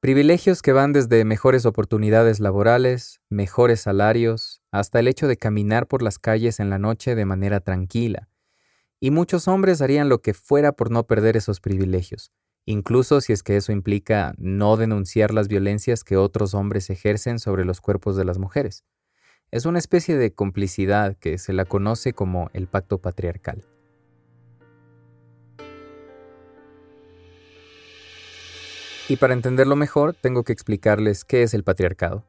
Privilegios 0.00 0.62
que 0.62 0.72
van 0.72 0.92
desde 0.92 1.24
mejores 1.24 1.66
oportunidades 1.66 2.38
laborales, 2.38 3.20
mejores 3.28 3.80
salarios, 3.80 4.62
hasta 4.70 5.00
el 5.00 5.08
hecho 5.08 5.26
de 5.26 5.36
caminar 5.36 5.88
por 5.88 6.02
las 6.02 6.20
calles 6.20 6.60
en 6.60 6.70
la 6.70 6.78
noche 6.78 7.16
de 7.16 7.24
manera 7.24 7.58
tranquila. 7.58 8.28
Y 9.00 9.10
muchos 9.10 9.48
hombres 9.48 9.82
harían 9.82 10.08
lo 10.08 10.22
que 10.22 10.34
fuera 10.34 10.72
por 10.72 10.92
no 10.92 11.06
perder 11.06 11.36
esos 11.36 11.60
privilegios, 11.60 12.32
incluso 12.64 13.20
si 13.20 13.32
es 13.32 13.42
que 13.42 13.56
eso 13.56 13.72
implica 13.72 14.34
no 14.38 14.76
denunciar 14.76 15.34
las 15.34 15.48
violencias 15.48 16.04
que 16.04 16.16
otros 16.16 16.54
hombres 16.54 16.90
ejercen 16.90 17.40
sobre 17.40 17.64
los 17.64 17.80
cuerpos 17.80 18.16
de 18.16 18.24
las 18.24 18.38
mujeres. 18.38 18.84
Es 19.50 19.64
una 19.64 19.78
especie 19.78 20.18
de 20.18 20.34
complicidad 20.34 21.16
que 21.16 21.38
se 21.38 21.54
la 21.54 21.64
conoce 21.64 22.12
como 22.12 22.50
el 22.52 22.66
pacto 22.66 22.98
patriarcal. 22.98 23.64
Y 29.08 29.16
para 29.16 29.32
entenderlo 29.32 29.74
mejor, 29.74 30.12
tengo 30.12 30.44
que 30.44 30.52
explicarles 30.52 31.24
qué 31.24 31.42
es 31.42 31.54
el 31.54 31.64
patriarcado. 31.64 32.26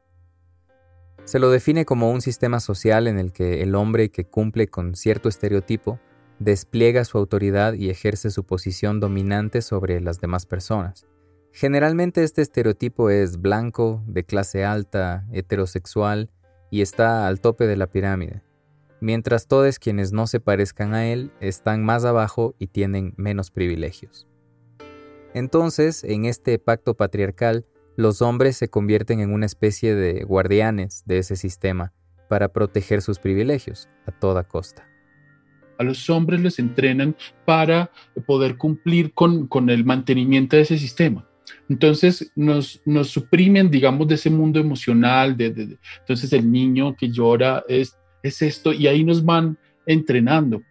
Se 1.24 1.38
lo 1.38 1.50
define 1.50 1.84
como 1.84 2.10
un 2.10 2.22
sistema 2.22 2.58
social 2.58 3.06
en 3.06 3.18
el 3.18 3.32
que 3.32 3.62
el 3.62 3.74
hombre 3.74 4.10
que 4.10 4.24
cumple 4.24 4.68
con 4.68 4.94
cierto 4.94 5.28
estereotipo 5.28 6.00
despliega 6.38 7.04
su 7.04 7.18
autoridad 7.18 7.74
y 7.74 7.90
ejerce 7.90 8.30
su 8.30 8.44
posición 8.44 8.98
dominante 8.98 9.60
sobre 9.60 10.00
las 10.00 10.22
demás 10.22 10.46
personas. 10.46 11.06
Generalmente 11.52 12.22
este 12.22 12.40
estereotipo 12.40 13.10
es 13.10 13.42
blanco, 13.42 14.02
de 14.06 14.24
clase 14.24 14.64
alta, 14.64 15.26
heterosexual 15.32 16.30
y 16.70 16.82
está 16.82 17.26
al 17.26 17.40
tope 17.40 17.66
de 17.66 17.76
la 17.76 17.88
pirámide, 17.88 18.42
mientras 19.00 19.46
todos 19.46 19.78
quienes 19.78 20.12
no 20.12 20.26
se 20.26 20.40
parezcan 20.40 20.94
a 20.94 21.06
él 21.06 21.32
están 21.40 21.84
más 21.84 22.04
abajo 22.04 22.54
y 22.58 22.68
tienen 22.68 23.14
menos 23.16 23.50
privilegios. 23.50 24.26
Entonces, 25.34 26.02
en 26.04 26.24
este 26.24 26.58
pacto 26.58 26.94
patriarcal, 26.94 27.64
los 27.96 28.22
hombres 28.22 28.56
se 28.56 28.68
convierten 28.68 29.20
en 29.20 29.32
una 29.32 29.46
especie 29.46 29.94
de 29.94 30.24
guardianes 30.24 31.02
de 31.06 31.18
ese 31.18 31.36
sistema 31.36 31.92
para 32.28 32.48
proteger 32.48 33.02
sus 33.02 33.18
privilegios 33.18 33.88
a 34.06 34.12
toda 34.12 34.44
costa. 34.44 34.86
A 35.78 35.82
los 35.82 36.10
hombres 36.10 36.40
les 36.40 36.58
entrenan 36.58 37.16
para 37.44 37.90
poder 38.26 38.56
cumplir 38.56 39.12
con, 39.14 39.48
el 39.68 39.84
mantenimiento 39.84 40.56
de 40.56 40.62
ese 40.62 40.78
sistema. 40.78 41.26
Entonces 41.68 42.32
nos, 42.34 42.80
suprimen, 43.04 43.70
digamos, 43.70 44.08
de 44.08 44.14
ese 44.14 44.30
mundo 44.30 44.60
emocional, 44.60 45.36
de, 45.36 45.78
entonces 46.00 46.32
el 46.32 46.50
niño 46.50 46.96
que 46.96 47.10
llora 47.10 47.64
es 47.68 47.96
esto 48.22 48.72
y 48.72 48.86
ahí 48.86 49.04
nos 49.04 49.24
van 49.24 49.58
entrenando. 49.86 50.62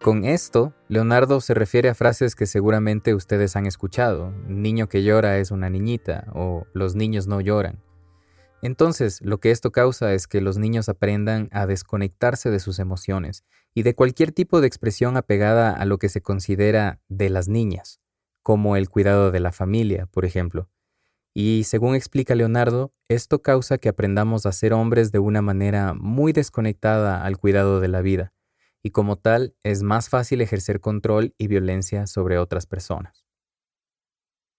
Con 0.00 0.24
esto, 0.24 0.74
Leonardo 0.88 1.40
se 1.40 1.54
refiere 1.54 1.88
a 1.88 1.94
frases 1.94 2.36
que 2.36 2.46
seguramente 2.46 3.14
ustedes 3.14 3.56
han 3.56 3.66
escuchado. 3.66 4.30
Niño 4.46 4.88
que 4.88 5.02
llora 5.02 5.38
es 5.38 5.50
una 5.50 5.70
niñita 5.70 6.26
o 6.34 6.66
los 6.74 6.94
niños 6.94 7.26
no 7.26 7.40
lloran. 7.40 7.82
Entonces, 8.62 9.20
lo 9.22 9.38
que 9.38 9.50
esto 9.50 9.72
causa 9.72 10.12
es 10.12 10.26
que 10.26 10.40
los 10.40 10.58
niños 10.58 10.88
aprendan 10.88 11.48
a 11.50 11.66
desconectarse 11.66 12.50
de 12.50 12.60
sus 12.60 12.78
emociones 12.78 13.44
y 13.74 13.82
de 13.82 13.94
cualquier 13.94 14.32
tipo 14.32 14.60
de 14.60 14.66
expresión 14.66 15.16
apegada 15.16 15.72
a 15.72 15.84
lo 15.84 15.98
que 15.98 16.08
se 16.08 16.20
considera 16.20 17.00
de 17.08 17.30
las 17.30 17.48
niñas, 17.48 18.00
como 18.46 18.76
el 18.76 18.88
cuidado 18.88 19.32
de 19.32 19.40
la 19.40 19.50
familia, 19.50 20.06
por 20.06 20.24
ejemplo. 20.24 20.70
Y 21.34 21.64
según 21.64 21.96
explica 21.96 22.36
Leonardo, 22.36 22.94
esto 23.08 23.42
causa 23.42 23.78
que 23.78 23.88
aprendamos 23.88 24.46
a 24.46 24.52
ser 24.52 24.72
hombres 24.72 25.10
de 25.10 25.18
una 25.18 25.42
manera 25.42 25.94
muy 25.94 26.32
desconectada 26.32 27.24
al 27.24 27.38
cuidado 27.38 27.80
de 27.80 27.88
la 27.88 28.02
vida, 28.02 28.32
y 28.84 28.90
como 28.90 29.16
tal 29.16 29.56
es 29.64 29.82
más 29.82 30.08
fácil 30.08 30.42
ejercer 30.42 30.78
control 30.78 31.34
y 31.38 31.48
violencia 31.48 32.06
sobre 32.06 32.38
otras 32.38 32.66
personas. 32.66 33.26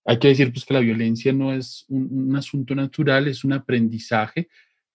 Hay 0.03 0.19
que 0.19 0.27
decir 0.27 0.51
pues, 0.51 0.65
que 0.65 0.73
la 0.73 0.81
violencia 0.81 1.31
no 1.31 1.53
es 1.53 1.85
un, 1.87 2.35
asunto 2.35 2.75
natural, 2.75 3.29
es 3.29 3.45
un 3.45 3.53
aprendizaje. 3.53 4.49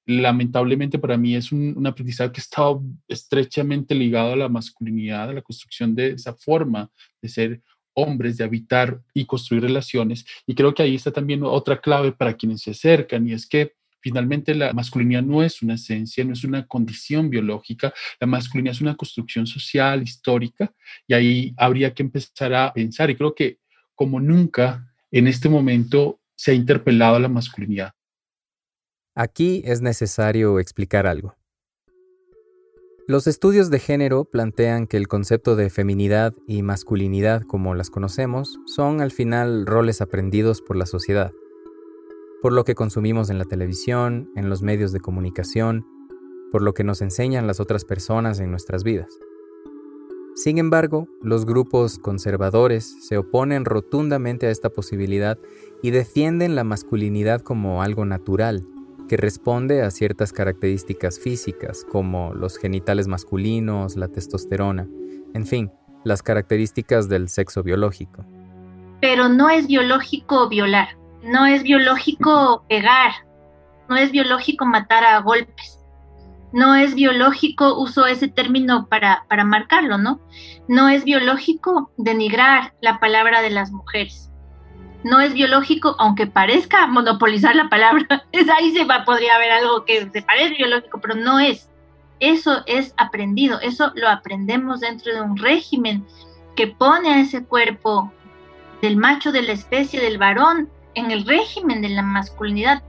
Lamentablemente 0.04 0.98
para 0.98 1.16
mí 1.16 1.34
es 1.34 1.50
un, 1.50 1.86
aprendizaje 1.86 2.32
que 2.32 2.42
estado 2.42 2.82
estrechamente 3.08 3.94
ligado 3.94 4.34
a 4.34 4.36
la 4.36 4.50
masculinidad, 4.50 5.30
a 5.30 5.32
la 5.32 5.40
construcción 5.40 5.94
de 5.94 6.08
esa 6.08 6.34
forma 6.34 6.90
de 7.22 7.28
ser 7.30 7.62
hombres, 7.94 8.36
de 8.36 8.44
habitar 8.44 9.00
y 9.14 9.26
construir 9.26 9.62
relaciones. 9.62 10.24
Y 10.46 10.54
creo 10.54 10.74
que 10.74 10.82
ahí 10.82 10.94
está 10.94 11.10
también 11.10 11.42
otra 11.42 11.80
clave 11.80 12.12
para 12.12 12.34
quienes 12.34 12.62
se 12.62 12.72
acercan 12.72 13.28
y 13.28 13.32
es 13.32 13.46
que 13.46 13.74
finalmente 14.02 14.54
la 14.54 14.72
masculinidad 14.72 15.22
no 15.22 15.42
es 15.42 15.62
una 15.62 15.74
esencia, 15.74 16.24
no 16.24 16.32
es 16.32 16.44
una 16.44 16.66
condición 16.66 17.30
biológica, 17.30 17.94
la 18.20 18.26
masculinidad 18.26 18.74
es 18.74 18.80
una 18.80 18.96
construcción 18.96 19.46
social, 19.46 20.02
histórica, 20.02 20.74
y 21.06 21.14
ahí 21.14 21.54
habría 21.56 21.94
que 21.94 22.02
empezar 22.02 22.52
a 22.52 22.72
pensar, 22.72 23.10
y 23.10 23.16
creo 23.16 23.34
que 23.34 23.58
como 23.94 24.20
nunca 24.20 24.92
en 25.10 25.28
este 25.28 25.48
momento 25.48 26.20
se 26.34 26.50
ha 26.50 26.54
interpelado 26.54 27.16
a 27.16 27.20
la 27.20 27.28
masculinidad. 27.28 27.92
Aquí 29.14 29.62
es 29.64 29.80
necesario 29.80 30.58
explicar 30.58 31.06
algo. 31.06 31.36
Los 33.08 33.26
estudios 33.26 33.68
de 33.68 33.80
género 33.80 34.24
plantean 34.24 34.86
que 34.86 34.96
el 34.96 35.08
concepto 35.08 35.56
de 35.56 35.70
feminidad 35.70 36.34
y 36.46 36.62
masculinidad 36.62 37.42
como 37.42 37.74
las 37.74 37.90
conocemos 37.90 38.60
son 38.64 39.00
al 39.00 39.10
final 39.10 39.66
roles 39.66 40.00
aprendidos 40.00 40.62
por 40.62 40.76
la 40.76 40.86
sociedad, 40.86 41.32
por 42.42 42.52
lo 42.52 42.62
que 42.62 42.76
consumimos 42.76 43.28
en 43.28 43.38
la 43.38 43.44
televisión, 43.44 44.30
en 44.36 44.48
los 44.48 44.62
medios 44.62 44.92
de 44.92 45.00
comunicación, 45.00 45.84
por 46.52 46.62
lo 46.62 46.74
que 46.74 46.84
nos 46.84 47.02
enseñan 47.02 47.48
las 47.48 47.58
otras 47.58 47.84
personas 47.84 48.38
en 48.38 48.52
nuestras 48.52 48.84
vidas. 48.84 49.18
Sin 50.36 50.58
embargo, 50.58 51.08
los 51.22 51.44
grupos 51.44 51.98
conservadores 51.98 52.96
se 53.00 53.18
oponen 53.18 53.64
rotundamente 53.64 54.46
a 54.46 54.50
esta 54.50 54.70
posibilidad 54.70 55.40
y 55.82 55.90
defienden 55.90 56.54
la 56.54 56.62
masculinidad 56.62 57.40
como 57.40 57.82
algo 57.82 58.04
natural, 58.04 58.64
que 59.08 59.16
responde 59.16 59.82
a 59.82 59.90
ciertas 59.90 60.32
características 60.32 61.18
físicas 61.18 61.84
como 61.90 62.34
los 62.34 62.58
genitales 62.58 63.08
masculinos, 63.08 63.96
la 63.96 64.08
testosterona, 64.08 64.86
en 65.34 65.46
fin, 65.46 65.72
las 66.04 66.22
características 66.22 67.08
del 67.08 67.28
sexo 67.28 67.62
biológico. 67.62 68.24
Pero 69.00 69.28
no 69.28 69.50
es 69.50 69.66
biológico 69.66 70.48
violar, 70.48 70.88
no 71.22 71.46
es 71.46 71.62
biológico 71.62 72.64
pegar, 72.68 73.12
no 73.88 73.96
es 73.96 74.10
biológico 74.10 74.64
matar 74.64 75.04
a 75.04 75.20
golpes 75.20 75.82
no 76.52 76.74
es 76.74 76.94
biológico, 76.94 77.78
uso 77.78 78.06
ese 78.06 78.28
término 78.28 78.86
para, 78.88 79.24
para 79.28 79.44
marcarlo, 79.44 79.98
¿no? 79.98 80.20
No 80.68 80.88
es 80.88 81.04
biológico 81.04 81.90
denigrar 81.96 82.74
la 82.80 83.00
palabra 83.00 83.40
de 83.42 83.50
las 83.50 83.72
mujeres. 83.72 84.30
No 85.04 85.20
es 85.20 85.34
biológico, 85.34 85.96
aunque 85.98 86.26
parezca 86.26 86.86
monopolizar 86.86 87.56
la 87.56 87.68
palabra, 87.68 88.24
es 88.32 88.48
ahí 88.48 88.72
se 88.72 88.84
va, 88.84 89.04
podría 89.04 89.36
haber 89.36 89.50
algo 89.50 89.84
que 89.84 90.08
se 90.10 90.22
parece 90.22 90.54
biológico, 90.54 91.00
pero 91.00 91.14
no 91.14 91.40
es. 91.40 91.68
Eso 92.20 92.62
es 92.66 92.94
aprendido, 92.96 93.58
eso 93.60 93.90
lo 93.96 94.08
aprendemos 94.08 94.80
dentro 94.80 95.12
de 95.12 95.20
un 95.20 95.36
régimen 95.36 96.06
que 96.54 96.68
pone 96.68 97.12
a 97.12 97.20
ese 97.20 97.44
cuerpo 97.44 98.12
del 98.80 98.96
macho 98.96 99.32
de 99.32 99.42
la 99.42 99.52
especie 99.52 100.00
del 100.00 100.18
varón 100.18 100.68
en 100.94 101.10
el 101.10 101.26
régimen 101.26 101.82
de 101.82 101.88
la 101.88 102.02
masculinidad 102.02 102.82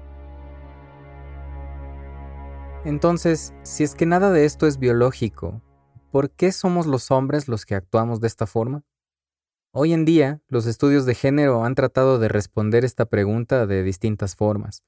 entonces, 2.85 3.53
si 3.63 3.83
es 3.83 3.95
que 3.95 4.05
nada 4.05 4.29
de 4.31 4.43
esto 4.43 4.67
es 4.67 4.77
biológico, 4.77 5.61
¿por 6.11 6.31
qué 6.31 6.51
somos 6.51 6.85
los 6.85 7.11
hombres 7.11 7.47
los 7.47 7.65
que 7.65 7.75
actuamos 7.75 8.19
de 8.19 8.27
esta 8.27 8.45
forma? 8.45 8.83
Hoy 9.75 9.91
en 9.91 10.05
día, 10.05 10.39
los 10.49 10.67
estudios 10.67 11.07
de 11.07 11.15
género 11.15 11.65
han 11.65 11.73
tratado 11.73 12.19
de 12.19 12.27
responder 12.27 12.85
esta 12.85 13.05
pregunta 13.05 13.65
de 13.65 13.81
distintas 13.81 14.35
formas. 14.35 14.83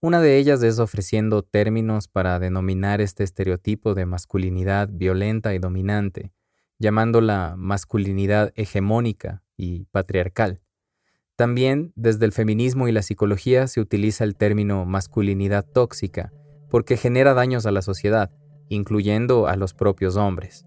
Una 0.00 0.20
de 0.20 0.38
ellas 0.38 0.60
es 0.64 0.80
ofreciendo 0.80 1.42
términos 1.42 2.08
para 2.08 2.40
denominar 2.40 3.00
este 3.00 3.22
estereotipo 3.22 3.94
de 3.94 4.06
masculinidad 4.06 4.88
violenta 4.90 5.54
y 5.54 5.60
dominante, 5.60 6.32
llamándola 6.80 7.54
masculinidad 7.56 8.52
hegemónica 8.56 9.44
y 9.56 9.84
patriarcal. 9.92 10.60
También, 11.36 11.92
desde 11.94 12.24
el 12.24 12.32
feminismo 12.32 12.88
y 12.88 12.92
la 12.92 13.02
psicología 13.02 13.68
se 13.68 13.80
utiliza 13.80 14.24
el 14.24 14.34
término 14.34 14.84
masculinidad 14.84 15.64
tóxica, 15.64 16.32
porque 16.70 16.96
genera 16.96 17.34
daños 17.34 17.66
a 17.66 17.70
la 17.70 17.82
sociedad, 17.82 18.32
incluyendo 18.68 19.46
a 19.46 19.54
los 19.54 19.74
propios 19.74 20.16
hombres. 20.16 20.66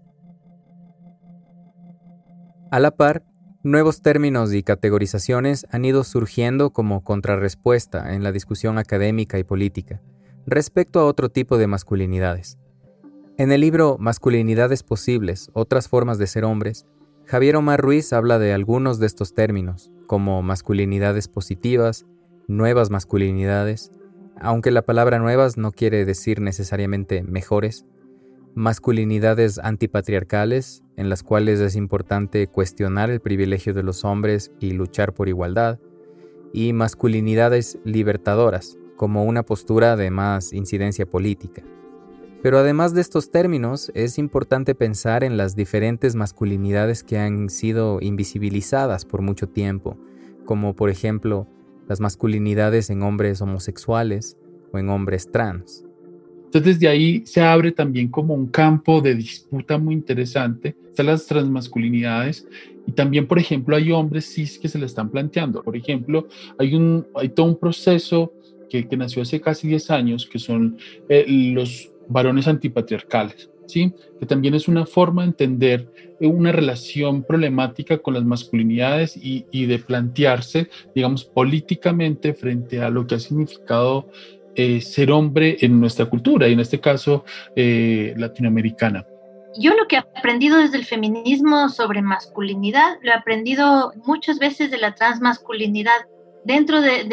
A 2.70 2.80
la 2.80 2.92
par, 2.92 3.24
nuevos 3.68 4.00
términos 4.00 4.54
y 4.54 4.62
categorizaciones 4.62 5.66
han 5.70 5.84
ido 5.84 6.02
surgiendo 6.02 6.70
como 6.70 7.04
contrarrespuesta 7.04 8.14
en 8.14 8.22
la 8.22 8.32
discusión 8.32 8.78
académica 8.78 9.38
y 9.38 9.44
política 9.44 10.00
respecto 10.46 11.00
a 11.00 11.04
otro 11.04 11.28
tipo 11.28 11.58
de 11.58 11.66
masculinidades. 11.66 12.58
En 13.36 13.52
el 13.52 13.60
libro 13.60 13.98
Masculinidades 14.00 14.82
Posibles, 14.82 15.50
otras 15.52 15.86
formas 15.88 16.16
de 16.16 16.26
ser 16.26 16.44
hombres, 16.44 16.86
Javier 17.26 17.56
Omar 17.56 17.82
Ruiz 17.82 18.14
habla 18.14 18.38
de 18.38 18.54
algunos 18.54 18.98
de 18.98 19.06
estos 19.06 19.34
términos, 19.34 19.92
como 20.06 20.42
masculinidades 20.42 21.28
positivas, 21.28 22.06
nuevas 22.46 22.90
masculinidades, 22.90 23.92
aunque 24.40 24.70
la 24.70 24.82
palabra 24.82 25.18
nuevas 25.18 25.58
no 25.58 25.72
quiere 25.72 26.06
decir 26.06 26.40
necesariamente 26.40 27.22
mejores, 27.22 27.84
masculinidades 28.54 29.58
antipatriarcales, 29.58 30.82
en 30.98 31.08
las 31.08 31.22
cuales 31.22 31.60
es 31.60 31.76
importante 31.76 32.48
cuestionar 32.48 33.08
el 33.08 33.20
privilegio 33.20 33.72
de 33.72 33.84
los 33.84 34.04
hombres 34.04 34.50
y 34.58 34.72
luchar 34.72 35.14
por 35.14 35.28
igualdad, 35.28 35.78
y 36.52 36.72
masculinidades 36.72 37.78
libertadoras, 37.84 38.76
como 38.96 39.24
una 39.24 39.44
postura 39.44 39.94
de 39.94 40.10
más 40.10 40.52
incidencia 40.52 41.06
política. 41.06 41.62
Pero 42.42 42.58
además 42.58 42.94
de 42.94 43.00
estos 43.00 43.30
términos, 43.30 43.92
es 43.94 44.18
importante 44.18 44.74
pensar 44.74 45.22
en 45.22 45.36
las 45.36 45.54
diferentes 45.54 46.16
masculinidades 46.16 47.04
que 47.04 47.18
han 47.18 47.48
sido 47.48 47.98
invisibilizadas 48.00 49.04
por 49.04 49.22
mucho 49.22 49.48
tiempo, 49.48 49.96
como 50.46 50.74
por 50.74 50.90
ejemplo 50.90 51.46
las 51.86 52.00
masculinidades 52.00 52.90
en 52.90 53.02
hombres 53.04 53.40
homosexuales 53.40 54.36
o 54.72 54.78
en 54.78 54.88
hombres 54.88 55.30
trans. 55.30 55.87
Entonces 56.48 56.76
desde 56.78 56.88
ahí 56.88 57.22
se 57.26 57.42
abre 57.42 57.72
también 57.72 58.08
como 58.08 58.32
un 58.32 58.46
campo 58.46 59.02
de 59.02 59.14
disputa 59.14 59.76
muy 59.76 59.92
interesante. 59.92 60.74
Están 60.88 61.06
las 61.06 61.26
transmasculinidades 61.26 62.48
y 62.86 62.92
también, 62.92 63.26
por 63.26 63.38
ejemplo, 63.38 63.76
hay 63.76 63.92
hombres 63.92 64.32
cis 64.32 64.58
que 64.58 64.66
se 64.66 64.78
le 64.78 64.86
están 64.86 65.10
planteando. 65.10 65.62
Por 65.62 65.76
ejemplo, 65.76 66.26
hay, 66.58 66.74
un, 66.74 67.06
hay 67.14 67.28
todo 67.28 67.44
un 67.44 67.58
proceso 67.58 68.32
que, 68.70 68.88
que 68.88 68.96
nació 68.96 69.20
hace 69.20 69.42
casi 69.42 69.68
10 69.68 69.90
años 69.90 70.26
que 70.26 70.38
son 70.38 70.78
eh, 71.10 71.26
los 71.28 71.90
varones 72.08 72.48
antipatriarcales. 72.48 73.50
¿sí? 73.68 73.92
que 74.18 74.26
también 74.26 74.54
es 74.54 74.66
una 74.66 74.86
forma 74.86 75.22
de 75.22 75.28
entender 75.28 75.92
una 76.20 76.50
relación 76.50 77.22
problemática 77.22 77.98
con 77.98 78.14
las 78.14 78.24
masculinidades 78.24 79.16
y, 79.16 79.66
de 79.66 79.78
plantearse, 79.78 80.68
digamos, 80.94 81.24
políticamente 81.24 82.34
frente 82.34 82.80
a 82.80 82.90
lo 82.90 83.06
que 83.06 83.14
ha 83.14 83.18
significado 83.20 84.08
eh, 84.58 84.80
ser 84.80 85.10
hombre 85.10 85.56
en 85.60 85.80
nuestra 85.80 86.06
cultura 86.06 86.48
y 86.48 86.52
en 86.52 86.60
este 86.60 86.80
caso 86.80 87.24
eh, 87.56 88.12
latinoamericana. 88.16 89.06
Yo 89.58 89.74
lo 89.74 89.86
que 89.86 89.96
he 89.96 89.98
aprendido 89.98 90.58
desde 90.58 90.76
el 90.76 90.84
feminismo 90.84 91.68
sobre 91.68 92.02
masculinidad, 92.02 92.98
lo 93.02 93.10
he 93.10 93.14
aprendido 93.14 93.92
muchas 94.04 94.38
veces 94.38 94.70
de 94.70 94.78
la 94.78 94.94
transmasculinidad. 94.94 96.06
Dentro 96.44 96.80
de, 96.80 97.04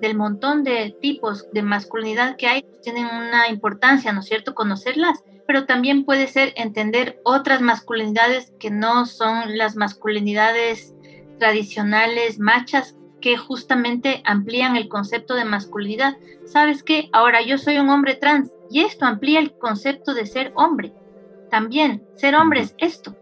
del 0.00 0.16
montón 0.16 0.64
de 0.64 0.94
tipos 1.00 1.50
de 1.52 1.62
masculinidad 1.62 2.36
que 2.36 2.46
hay, 2.46 2.64
tienen 2.82 3.06
una 3.06 3.48
importancia, 3.48 4.12
¿no 4.12 4.20
es 4.20 4.26
cierto?, 4.26 4.54
conocerlas 4.54 5.24
pero 5.46 5.66
también 5.66 6.04
puede 6.04 6.26
ser 6.26 6.52
entender 6.56 7.20
otras 7.24 7.60
masculinidades 7.60 8.52
que 8.58 8.70
no 8.70 9.06
son 9.06 9.58
las 9.58 9.76
masculinidades 9.76 10.94
tradicionales 11.38 12.38
machas 12.38 12.96
que 13.24 13.38
justamente 13.38 14.20
amplían 14.26 14.76
el 14.76 14.86
concepto 14.86 15.34
de 15.34 15.46
masculinidad. 15.46 16.18
¿Sabes 16.44 16.82
qué? 16.82 17.08
Ahora 17.10 17.40
yo 17.40 17.56
soy 17.56 17.78
un 17.78 17.88
hombre 17.88 18.16
trans 18.16 18.50
y 18.70 18.80
esto 18.80 19.06
amplía 19.06 19.40
el 19.40 19.52
concepto 19.52 20.12
de 20.12 20.26
ser 20.26 20.52
hombre. 20.56 20.92
También, 21.50 22.02
ser 22.16 22.34
hombre 22.34 22.60
es 22.60 22.74
esto. 22.76 23.16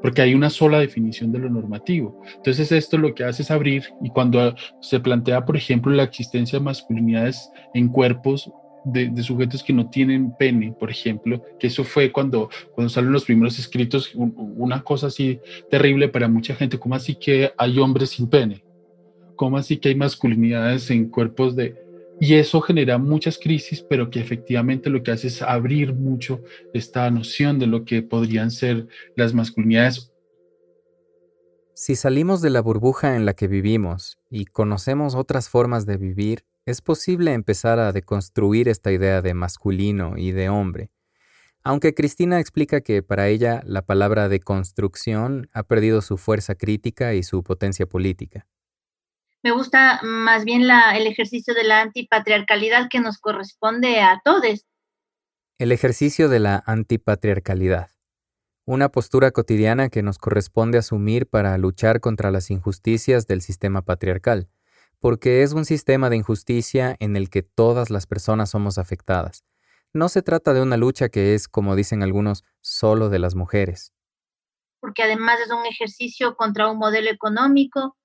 Porque 0.00 0.22
hay 0.22 0.34
una 0.34 0.48
sola 0.48 0.78
definición 0.78 1.32
de 1.32 1.38
lo 1.38 1.50
normativo. 1.50 2.18
Entonces 2.36 2.72
esto 2.72 2.96
lo 2.96 3.14
que 3.14 3.24
hace 3.24 3.42
es 3.42 3.50
abrir 3.50 3.84
y 4.02 4.08
cuando 4.08 4.54
se 4.80 5.00
plantea, 5.00 5.44
por 5.44 5.58
ejemplo, 5.58 5.92
la 5.92 6.04
existencia 6.04 6.58
de 6.58 6.64
masculinidades 6.64 7.50
en 7.74 7.88
cuerpos, 7.88 8.50
de, 8.84 9.22
sujetos 9.22 9.62
que 9.62 9.74
no 9.74 9.90
tienen 9.90 10.34
pene, 10.38 10.74
por 10.80 10.90
ejemplo, 10.90 11.42
que 11.60 11.66
eso 11.66 11.84
fue 11.84 12.10
cuando, 12.10 12.48
cuando 12.74 12.88
salen 12.88 13.12
los 13.12 13.26
primeros 13.26 13.58
escritos, 13.58 14.14
una 14.14 14.80
cosa 14.80 15.08
así 15.08 15.40
terrible 15.70 16.08
para 16.08 16.26
mucha 16.26 16.54
gente, 16.54 16.78
como 16.78 16.94
así 16.94 17.16
que 17.16 17.52
hay 17.58 17.78
hombres 17.78 18.08
sin 18.08 18.30
pene? 18.30 18.64
¿Cómo 19.38 19.56
así 19.56 19.76
que 19.76 19.90
hay 19.90 19.94
masculinidades 19.94 20.90
en 20.90 21.08
cuerpos 21.08 21.54
de... 21.54 21.80
Y 22.20 22.34
eso 22.34 22.60
genera 22.60 22.98
muchas 22.98 23.38
crisis, 23.38 23.80
pero 23.88 24.10
que 24.10 24.18
efectivamente 24.18 24.90
lo 24.90 25.04
que 25.04 25.12
hace 25.12 25.28
es 25.28 25.40
abrir 25.42 25.94
mucho 25.94 26.42
esta 26.74 27.08
noción 27.08 27.60
de 27.60 27.68
lo 27.68 27.84
que 27.84 28.02
podrían 28.02 28.50
ser 28.50 28.88
las 29.14 29.32
masculinidades. 29.32 30.12
Si 31.74 31.94
salimos 31.94 32.42
de 32.42 32.50
la 32.50 32.60
burbuja 32.60 33.14
en 33.14 33.24
la 33.26 33.34
que 33.34 33.46
vivimos 33.46 34.18
y 34.28 34.46
conocemos 34.46 35.14
otras 35.14 35.48
formas 35.48 35.86
de 35.86 35.98
vivir, 35.98 36.44
es 36.66 36.80
posible 36.80 37.32
empezar 37.32 37.78
a 37.78 37.92
deconstruir 37.92 38.68
esta 38.68 38.90
idea 38.90 39.22
de 39.22 39.34
masculino 39.34 40.14
y 40.16 40.32
de 40.32 40.48
hombre. 40.48 40.90
Aunque 41.62 41.94
Cristina 41.94 42.40
explica 42.40 42.80
que 42.80 43.04
para 43.04 43.28
ella 43.28 43.62
la 43.64 43.82
palabra 43.82 44.28
deconstrucción 44.28 45.48
ha 45.52 45.62
perdido 45.62 46.02
su 46.02 46.18
fuerza 46.18 46.56
crítica 46.56 47.14
y 47.14 47.22
su 47.22 47.44
potencia 47.44 47.86
política. 47.86 48.48
Me 49.42 49.52
gusta 49.52 50.00
más 50.02 50.44
bien 50.44 50.66
la, 50.66 50.96
el 50.96 51.06
ejercicio 51.06 51.54
de 51.54 51.64
la 51.64 51.80
antipatriarcalidad 51.80 52.88
que 52.88 53.00
nos 53.00 53.18
corresponde 53.18 54.00
a 54.00 54.20
todos. 54.24 54.66
El 55.58 55.72
ejercicio 55.72 56.28
de 56.28 56.40
la 56.40 56.62
antipatriarcalidad. 56.66 57.90
Una 58.64 58.90
postura 58.90 59.30
cotidiana 59.30 59.88
que 59.88 60.02
nos 60.02 60.18
corresponde 60.18 60.78
asumir 60.78 61.26
para 61.26 61.56
luchar 61.58 62.00
contra 62.00 62.30
las 62.30 62.50
injusticias 62.50 63.26
del 63.26 63.40
sistema 63.40 63.82
patriarcal 63.82 64.48
porque 65.00 65.42
es 65.42 65.52
un 65.52 65.64
sistema 65.64 66.10
de 66.10 66.16
injusticia 66.16 66.96
en 66.98 67.16
el 67.16 67.30
que 67.30 67.42
todas 67.42 67.90
las 67.90 68.06
personas 68.06 68.50
somos 68.50 68.78
afectadas. 68.78 69.44
No 69.92 70.08
se 70.08 70.22
trata 70.22 70.52
de 70.52 70.60
una 70.60 70.76
lucha 70.76 71.08
que 71.08 71.34
es, 71.34 71.48
como 71.48 71.76
dicen 71.76 72.02
algunos, 72.02 72.44
solo 72.60 73.08
de 73.08 73.18
las 73.18 73.34
mujeres. 73.34 73.92
Porque 74.80 75.02
además 75.02 75.40
es 75.40 75.50
un 75.50 75.64
ejercicio 75.66 76.36
contra 76.36 76.70
un 76.70 76.78
modelo 76.78 77.10
económico, 77.10 77.96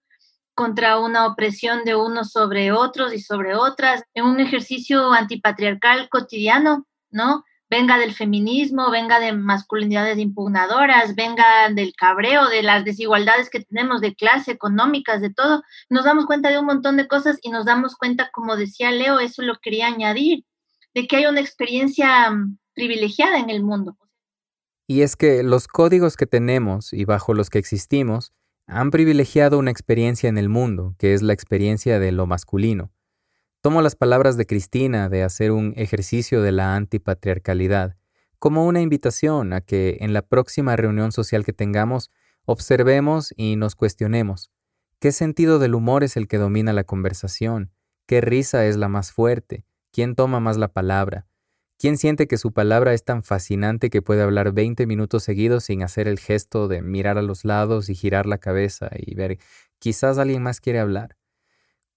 contra 0.54 1.00
una 1.00 1.28
opresión 1.28 1.84
de 1.84 1.96
unos 1.96 2.32
sobre 2.32 2.72
otros 2.72 3.14
y 3.14 3.20
sobre 3.20 3.56
otras, 3.56 4.04
en 4.14 4.26
un 4.26 4.40
ejercicio 4.40 5.12
antipatriarcal 5.12 6.10
cotidiano, 6.10 6.86
¿no? 7.12 7.44
venga 7.74 7.98
del 7.98 8.14
feminismo, 8.14 8.92
venga 8.92 9.20
de 9.20 9.34
masculinidades 9.34 10.20
impugnadoras, 10.20 11.16
venga 11.16 11.44
del 11.74 11.94
cabreo, 11.96 12.48
de 12.48 12.62
las 12.62 12.86
desigualdades 12.86 13.50
que 13.50 13.62
tenemos 13.62 14.00
de 14.00 14.14
clase, 14.14 14.52
económicas, 14.52 15.22
de 15.22 15.34
todo, 15.34 15.64
nos 15.90 16.06
damos 16.06 16.28
cuenta 16.28 16.52
de 16.52 16.60
un 16.60 16.68
montón 16.68 16.98
de 16.98 17.08
cosas 17.08 17.40
y 17.42 17.50
nos 17.50 17.66
damos 17.66 17.96
cuenta, 17.96 18.30
como 18.32 18.58
decía 18.58 18.92
Leo, 18.92 19.20
eso 19.20 19.42
lo 19.42 19.56
quería 19.60 19.88
añadir, 19.88 20.46
de 20.94 21.08
que 21.08 21.16
hay 21.16 21.26
una 21.26 21.42
experiencia 21.42 22.30
mm, 22.30 22.60
privilegiada 22.76 23.40
en 23.40 23.50
el 23.50 23.64
mundo. 23.64 23.98
Y 24.86 25.02
es 25.02 25.16
que 25.16 25.42
los 25.42 25.68
códigos 25.68 26.16
que 26.16 26.28
tenemos 26.28 26.94
y 26.94 27.06
bajo 27.06 27.34
los 27.34 27.50
que 27.50 27.58
existimos 27.58 28.34
han 28.68 28.92
privilegiado 28.92 29.60
una 29.60 29.72
experiencia 29.72 30.30
en 30.30 30.38
el 30.38 30.50
mundo, 30.50 30.96
que 30.98 31.14
es 31.14 31.22
la 31.22 31.34
experiencia 31.34 32.00
de 32.00 32.12
lo 32.12 32.26
masculino. 32.26 32.92
Tomo 33.62 33.82
las 33.82 33.96
palabras 33.96 34.38
de 34.38 34.46
Cristina 34.46 35.10
de 35.10 35.24
hacer 35.24 35.52
un 35.52 35.74
ejercicio 35.76 36.42
de 36.42 36.52
la 36.52 36.76
antipatriarcalidad 36.76 37.96
como 38.40 38.66
una 38.66 38.82
invitación 38.82 39.54
a 39.54 39.62
que 39.62 40.00
en 40.02 40.12
la 40.12 40.22
próxima 40.22 40.76
reunión 40.76 41.14
social 41.14 41.46
que 41.46 41.54
tengamos 41.54 42.12
observemos 42.44 43.34
y 43.38 43.56
nos 43.56 43.76
cuestionemos. 43.76 44.52
Qué 45.00 45.14
sentido 45.14 45.60
del 45.60 45.76
humor 45.76 46.04
es 46.04 46.18
el 46.18 46.28
que 46.28 46.38
domina 46.38 46.74
la 46.74 46.84
conversación, 46.84 47.72
qué 48.06 48.20
risa 48.20 48.66
es 48.66 48.76
la 48.76 48.90
más 48.90 49.14
fuerte, 49.14 49.66
quién 49.92 50.16
toma 50.16 50.42
más 50.42 50.58
la 50.58 50.68
palabra, 50.68 51.26
quién 51.84 51.98
siente 51.98 52.30
que 52.30 52.38
su 52.38 52.54
palabra 52.54 52.94
es 52.94 53.04
tan 53.04 53.24
fascinante 53.24 53.90
que 53.90 54.02
puede 54.02 54.22
hablar 54.22 54.54
20 54.54 54.88
minutos 54.88 55.22
seguidos 55.22 55.66
sin 55.66 55.84
hacer 55.84 56.08
el 56.08 56.18
gesto 56.18 56.70
de 56.70 56.82
mirar 56.82 57.18
a 57.18 57.22
los 57.22 57.44
lados 57.44 57.90
y 57.90 57.94
girar 57.94 58.26
la 58.26 58.38
cabeza 58.38 58.90
y 58.96 59.16
ver 59.16 59.38
quizás 59.80 60.18
alguien 60.18 60.42
más 60.42 60.62
quiere 60.62 60.80
hablar. 60.80 61.18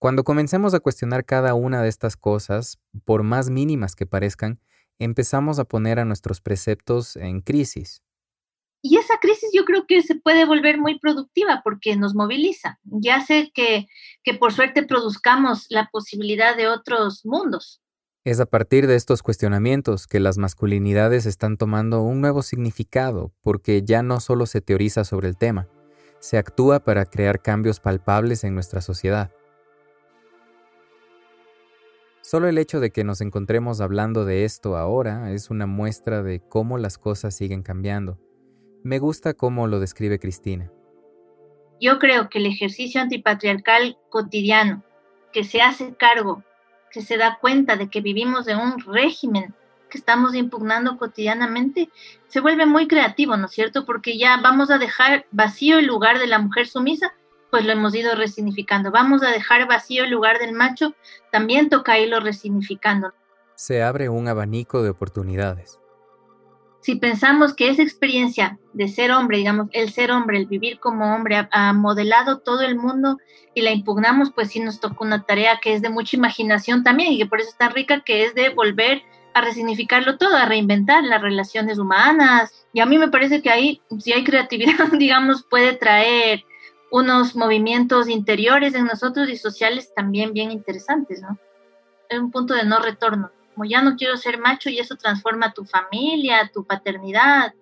Cuando 0.01 0.25
comencemos 0.25 0.75
a 0.75 0.81
cuestionar 0.81 1.25
cada 1.25 1.55
una 1.55 1.83
de 1.83 1.89
estas 1.89 2.17
cosas, 2.17 2.81
por 3.05 3.23
más 3.23 3.49
mínimas 3.49 3.95
que 3.95 4.07
parezcan, 4.07 4.59
empezamos 4.99 5.61
a 5.61 5.65
poner 5.67 6.01
a 6.01 6.05
nuestros 6.05 6.41
preceptos 6.41 7.15
en 7.15 7.41
crisis. 7.41 8.03
Y 8.83 8.97
esa 8.97 9.19
crisis 9.19 9.51
yo 9.55 9.65
creo 9.65 9.87
que 9.87 10.03
se 10.03 10.17
puede 10.17 10.47
volver 10.47 10.79
muy 10.79 10.99
productiva 10.99 11.61
porque 11.63 11.95
nos 11.95 12.17
moviliza 12.17 12.81
y 13.01 13.11
hace 13.11 13.53
que, 13.55 13.87
que 14.25 14.35
por 14.35 14.53
suerte 14.53 14.83
produzcamos 14.83 15.67
la 15.69 15.89
posibilidad 15.93 16.57
de 16.57 16.67
otros 16.67 17.25
mundos. 17.25 17.81
Es 18.27 18.41
a 18.41 18.47
partir 18.47 18.89
de 18.89 18.97
estos 18.97 19.23
cuestionamientos 19.23 20.09
que 20.09 20.19
las 20.19 20.37
masculinidades 20.37 21.27
están 21.27 21.57
tomando 21.57 22.03
un 22.03 22.21
nuevo 22.21 22.43
significado 22.43 23.31
porque 23.45 23.83
ya 23.85 24.03
no 24.03 24.19
solo 24.19 24.47
se 24.47 24.61
teoriza 24.61 25.05
sobre 25.05 25.29
el 25.29 25.37
tema, 25.37 25.69
se 26.19 26.37
actúa 26.37 26.81
para 26.81 27.05
crear 27.05 27.41
cambios 27.41 27.79
palpables 27.79 28.43
en 28.43 28.55
nuestra 28.55 28.81
sociedad. 28.81 29.31
Solo 32.21 32.49
el 32.49 32.59
hecho 32.59 32.81
de 32.81 32.91
que 32.91 33.05
nos 33.05 33.21
encontremos 33.21 33.81
hablando 33.81 34.25
de 34.25 34.45
esto 34.45 34.77
ahora 34.77 35.31
es 35.31 35.49
una 35.49 35.67
muestra 35.67 36.25
de 36.25 36.41
cómo 36.41 36.79
las 36.79 36.99
cosas 36.99 37.33
siguen 37.33 37.63
cambiando. 37.63 38.19
Me 38.83 38.99
gusta 38.99 39.35
cómo 39.35 39.69
lo 39.69 39.79
describe 39.79 40.19
Cristina. 40.19 40.73
Yo 41.81 42.01
creo 42.01 42.29
que 42.29 42.39
el 42.39 42.47
ejercicio 42.47 43.01
antipatriarcal 43.01 43.97
cotidiano, 44.11 44.83
que 45.33 45.45
se 45.45 45.63
hace 45.63 45.95
cargo, 45.95 46.43
que 46.91 47.03
se 47.03 47.17
da 47.17 47.39
cuenta 47.41 47.77
de 47.77 47.89
que 47.89 48.01
vivimos 48.01 48.49
en 48.49 48.59
un 48.59 48.81
régimen 48.81 49.55
que 49.91 49.99
estamos 49.99 50.35
impugnando 50.35 50.97
cotidianamente, 50.99 51.91
se 52.29 52.41
vuelve 52.41 52.67
muy 52.67 52.89
creativo, 52.89 53.37
¿no 53.37 53.47
es 53.47 53.53
cierto? 53.53 53.85
Porque 53.85 54.19
ya 54.19 54.39
vamos 54.43 54.71
a 54.71 54.79
dejar 54.79 55.27
vacío 55.31 55.79
el 55.79 55.87
lugar 55.87 56.19
de 56.19 56.27
la 56.27 56.39
mujer 56.39 56.67
sumisa 56.67 57.13
pues 57.51 57.65
lo 57.65 57.73
hemos 57.73 57.95
ido 57.95 58.15
resignificando. 58.15 58.91
Vamos 58.91 59.23
a 59.23 59.31
dejar 59.31 59.67
vacío 59.67 60.05
el 60.05 60.11
lugar 60.11 60.39
del 60.39 60.53
macho, 60.53 60.95
también 61.31 61.69
toca 61.69 61.99
irlo 61.99 62.21
resignificando. 62.21 63.13
Se 63.55 63.83
abre 63.83 64.09
un 64.09 64.29
abanico 64.29 64.83
de 64.83 64.91
oportunidades. 64.91 65.79
Si 66.81 66.97
pensamos 66.97 67.55
que 67.55 67.69
esa 67.69 67.83
experiencia 67.83 68.59
de 68.73 68.89
ser 68.89 69.11
hombre, 69.11 69.39
digamos, 69.39 69.69
el 69.73 69.91
ser 69.91 70.11
hombre, 70.11 70.39
el 70.39 70.47
vivir 70.47 70.79
como 70.79 71.15
hombre, 71.15 71.49
ha, 71.51 71.73
modelado 71.73 72.39
todo 72.39 72.61
el 72.61 72.77
mundo 72.77 73.19
y 73.55 73.63
la 73.63 73.73
impugnamos, 73.73 74.31
pues 74.33 74.51
sí 74.51 74.61
nos 74.61 74.81
tocó 74.81 75.05
una 75.05 75.25
tarea 75.25 75.59
que 75.61 75.75
es 75.75 75.83
de 75.83 75.89
mucha 75.89 76.17
imaginación 76.17 76.85
también 76.85 77.13
y 77.13 77.19
que 77.19 77.27
por 77.27 77.41
eso 77.41 77.51
es 77.51 77.57
tan 77.57 77.73
rica, 77.73 78.03
que 78.03 78.25
es 78.25 78.35
de 78.35 78.51
volver 78.51 79.03
a 79.35 79.41
resignificarlo 79.41 80.17
todo, 80.17 80.37
a 80.37 80.47
reinventar 80.47 81.05
las 81.05 81.21
relaciones 81.21 81.79
humanas. 81.79 82.67
Y 82.73 82.81
a 82.81 82.87
mí 82.87 82.99
me 82.99 83.09
parece 83.09 83.43
que 83.43 83.51
ahí, 83.51 83.83
si 83.99 84.13
hay 84.13 84.25
creatividad, 84.25 84.93
digamos, 84.93 85.43
puede 85.43 85.75
traer 85.75 86.45
unos 86.91 87.35
movimientos 87.35 88.09
interiores 88.09 88.75
en 88.75 88.87
nosotros 88.87 89.29
y 89.29 89.37
sociales 89.37 89.93
también 89.95 90.33
bien 90.33 90.51
interesantes, 90.51 91.21
¿no? 91.21 91.39
Es 92.09 92.19
un 92.19 92.31
punto 92.31 92.55
de 92.55 92.65
no 92.65 92.79
retorno. 92.79 93.31
Como 93.57 93.65
ya 93.65 93.81
no 93.81 93.97
quiero 93.97 94.19
ser 94.19 94.39
macho 94.39 94.69
y 94.69 94.79
eso 94.79 94.97
transforma 94.97 95.55
tu 95.55 95.65
familia, 95.65 96.51
tu 96.53 96.67
paternidad, 96.67 97.55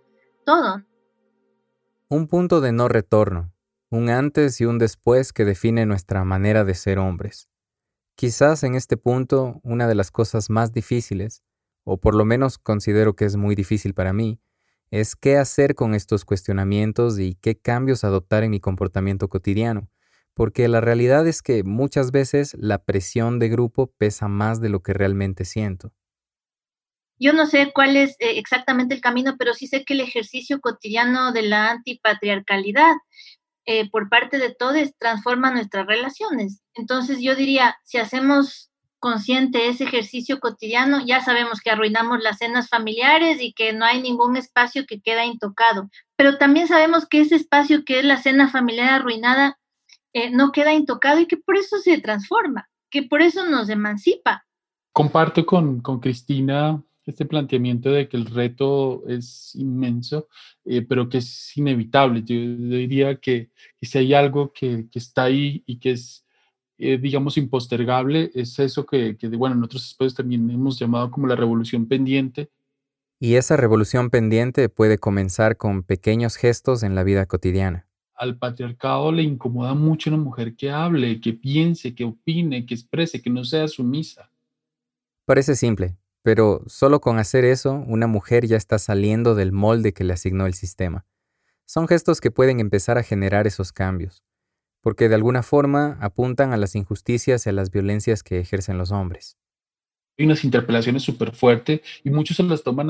todo. 0.45 0.83
Un 2.09 2.27
punto 2.27 2.61
de 2.61 2.73
no 2.73 2.89
retorno, 2.89 3.53
un 3.91 4.11
antes 4.11 4.61
y 4.61 4.65
un 4.65 4.81
después 4.81 5.33
que 5.33 5.45
define 5.45 5.87
nuestra 5.87 6.25
manera 6.25 6.65
de 6.65 6.75
ser 6.75 6.99
hombres. 6.99 7.49
Quizás 8.17 8.65
en 8.65 8.75
este 8.75 8.97
punto 8.97 9.61
una 9.63 9.87
de 9.87 9.95
las 9.95 10.11
cosas 10.11 10.51
más 10.51 10.73
difíciles, 10.73 11.45
o 11.85 11.97
por 12.01 12.17
lo 12.17 12.25
menos 12.25 12.59
considero 12.59 13.15
que 13.15 13.27
es 13.27 13.37
muy 13.37 13.55
difícil 13.55 13.95
para 13.95 14.13
mí, 14.13 14.41
es 14.91 15.15
qué 15.15 15.37
hacer 15.37 15.77
con 15.77 15.95
estos 15.95 16.25
cuestionamientos 16.25 17.21
y 17.21 17.37
qué 17.37 17.57
cambios 17.57 18.03
adoptar 18.03 18.43
en 18.43 18.51
mi 18.51 18.59
comportamiento 18.59 19.29
cotidiano, 19.29 19.89
porque 20.35 20.69
la 20.69 20.81
realidad 20.81 21.27
es 21.27 21.43
que 21.43 21.63
muchas 21.63 22.11
veces 22.11 22.57
la 22.59 22.85
presión 22.85 23.39
de 23.39 23.49
grupo 23.49 23.93
pesa 23.99 24.29
más 24.29 24.61
de 24.61 24.69
lo 24.69 24.83
que 24.83 24.93
realmente 24.93 25.45
siento. 25.45 25.93
Yo 27.19 27.33
no 27.33 27.47
sé 27.47 27.73
cuál 27.73 27.97
es 27.97 28.17
eh, 28.19 28.39
exactamente 28.39 28.95
el 28.95 29.01
camino, 29.01 29.37
pero 29.39 29.55
sí 29.55 29.67
sé 29.67 29.85
que 29.85 29.95
el 29.95 30.01
ejercicio 30.01 30.61
cotidiano 30.61 31.33
de 31.33 31.43
la 31.43 31.71
antipatriarcalidad 31.71 32.95
eh, 33.67 33.89
por 33.89 34.09
parte 34.09 34.39
de 34.39 34.55
todos 34.55 34.93
transforma 34.99 35.51
nuestras 35.51 35.87
relaciones. 35.87 36.61
Entonces 36.75 37.21
yo 37.21 37.35
diría, 37.35 37.77
si 37.85 37.99
hacemos 37.99 38.71
consciente 38.99 39.69
ese 39.69 39.85
ejercicio 39.85 40.41
cotidiano, 40.41 41.05
ya 41.05 41.21
sabemos 41.21 41.61
que 41.61 41.71
arruinamos 41.71 42.23
las 42.23 42.39
cenas 42.39 42.69
familiares 42.69 43.39
y 43.41 43.53
que 43.53 43.73
no 43.73 43.85
hay 43.85 44.03
ningún 44.03 44.37
espacio 44.37 44.87
que 44.87 45.01
queda 45.01 45.25
intocado, 45.25 45.91
pero 46.17 46.39
también 46.39 46.69
sabemos 46.69 47.07
que 47.07 47.21
ese 47.21 47.37
espacio 47.37 47.85
que 47.85 47.99
es 47.99 48.05
la 48.05 48.17
cena 48.17 48.49
familiar 48.49 48.89
arruinada 48.89 49.59
eh, 50.15 50.31
no 50.31 50.53
queda 50.53 50.73
intocado 50.73 51.21
y 51.21 51.27
que 51.27 51.37
por 51.37 51.57
eso 51.57 51.79
se 51.79 52.01
transforma, 52.01 52.71
que 52.89 53.03
por 53.03 53.21
eso 53.21 53.45
nos 53.45 53.69
emancipa. 53.69 54.47
Comparto 54.93 55.45
con, 55.45 55.81
con 55.81 55.99
Cristina 55.99 56.83
este 57.05 57.27
planteamiento 57.27 57.91
de 57.91 58.09
que 58.09 58.17
el 58.17 58.27
reto 58.27 59.03
es 59.07 59.55
inmenso, 59.55 60.29
eh, 60.65 60.83
pero 60.83 61.09
que 61.09 61.19
es 61.19 61.57
inevitable. 61.57 62.23
Yo, 62.23 62.35
diría 62.37 63.17
que, 63.17 63.51
si 63.83 63.99
hay 63.99 64.15
algo 64.15 64.53
que, 64.53 64.87
que, 64.91 64.99
está 64.99 65.25
ahí 65.25 65.63
y 65.67 65.79
que 65.79 65.91
es, 65.91 66.25
eh, 66.79 66.97
digamos, 66.97 67.37
impostergable, 67.37 68.31
es 68.35 68.59
eso 68.59 68.87
que, 68.87 69.17
que, 69.17 69.29
bueno, 69.29 69.57
en 69.57 69.65
otros 69.65 69.85
espacios 69.87 70.15
también 70.15 70.49
hemos 70.51 70.79
llamado 70.79 71.11
como 71.11 71.27
la 71.27 71.37
revolución 71.37 71.87
pendiente. 71.87 72.51
Y 73.21 73.35
esa 73.35 73.57
revolución 73.57 74.11
pendiente 74.11 74.69
puede 74.69 74.99
comenzar 74.99 75.57
con 75.57 75.83
pequeños 75.83 76.37
gestos 76.37 76.83
en 76.83 76.95
la 76.95 77.05
vida 77.05 77.27
cotidiana. 77.27 77.87
Al 78.17 78.39
patriarcado 78.39 79.11
le 79.11 79.23
incomoda 79.23 79.75
mucho 79.75 80.11
una 80.11 80.23
mujer 80.23 80.55
que 80.55 80.71
hable, 80.71 81.21
que 81.21 81.33
piense, 81.33 81.95
que 81.95 82.05
opine, 82.05 82.65
que 82.65 82.75
exprese, 82.75 83.21
que 83.21 83.31
no 83.31 83.45
sea 83.45 83.67
sumisa. 83.67 84.31
Parece 85.25 85.57
simple, 85.57 85.97
pero 86.23 86.63
solo 86.67 87.01
con 87.01 87.19
hacer 87.19 87.45
eso, 87.45 87.73
una 87.87 88.07
mujer 88.07 88.47
ya 88.47 88.57
está 88.57 88.79
saliendo 88.79 89.35
del 89.35 89.53
molde 89.53 89.93
que 89.93 90.05
le 90.05 90.13
asignó 90.13 90.47
el 90.47 90.55
sistema. 90.55 91.07
Son 91.67 91.89
gestos 91.89 92.21
que 92.21 92.31
pueden 92.31 92.61
empezar 92.61 92.99
a 92.99 93.03
generar 93.03 93.47
esos 93.47 93.73
cambios, 93.73 94.23
porque 94.81 95.09
de 95.09 95.15
alguna 95.15 95.43
forma 95.43 95.99
apuntan 96.01 96.53
a 96.53 96.57
las 96.57 96.77
injusticias 96.77 97.47
y 97.47 97.49
a 97.49 97.53
las 97.53 97.71
violencias 97.71 98.23
que 98.23 98.39
ejercen 98.39 98.79
los 98.79 98.93
hombres. 98.93 99.39
Hay 100.17 100.27
unas 100.27 100.45
interpelaciones 100.45 101.03
súper 101.03 101.35
fuertes 101.35 101.81
y 102.05 102.11
muchos 102.11 102.37
se 102.37 102.45
las 102.45 102.63
toman 102.63 102.89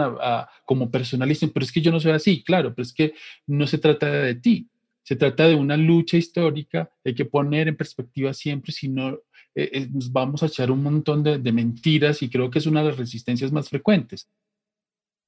como 0.66 0.90
personalistas, 0.90 1.48
pero 1.54 1.64
es 1.64 1.72
que 1.72 1.80
yo 1.80 1.90
no 1.90 1.98
soy 1.98 2.12
así, 2.12 2.44
claro, 2.44 2.74
pero 2.74 2.84
es 2.84 2.92
que 2.92 3.14
no 3.46 3.66
se 3.66 3.78
trata 3.78 4.10
de 4.10 4.34
ti, 4.34 4.68
se 5.04 5.16
trata 5.16 5.46
de 5.46 5.54
una 5.54 5.76
lucha 5.76 6.16
histórica, 6.16 6.90
hay 7.04 7.14
que 7.14 7.26
poner 7.26 7.68
en 7.68 7.76
perspectiva 7.76 8.34
siempre, 8.34 8.72
si 8.72 8.88
no 8.88 9.10
eh, 9.54 9.70
eh, 9.72 9.88
nos 9.92 10.10
vamos 10.10 10.42
a 10.42 10.46
echar 10.46 10.70
un 10.70 10.82
montón 10.82 11.22
de, 11.22 11.38
de 11.38 11.52
mentiras 11.52 12.22
y 12.22 12.30
creo 12.30 12.50
que 12.50 12.58
es 12.58 12.66
una 12.66 12.82
de 12.82 12.88
las 12.88 12.98
resistencias 12.98 13.52
más 13.52 13.68
frecuentes. 13.68 14.28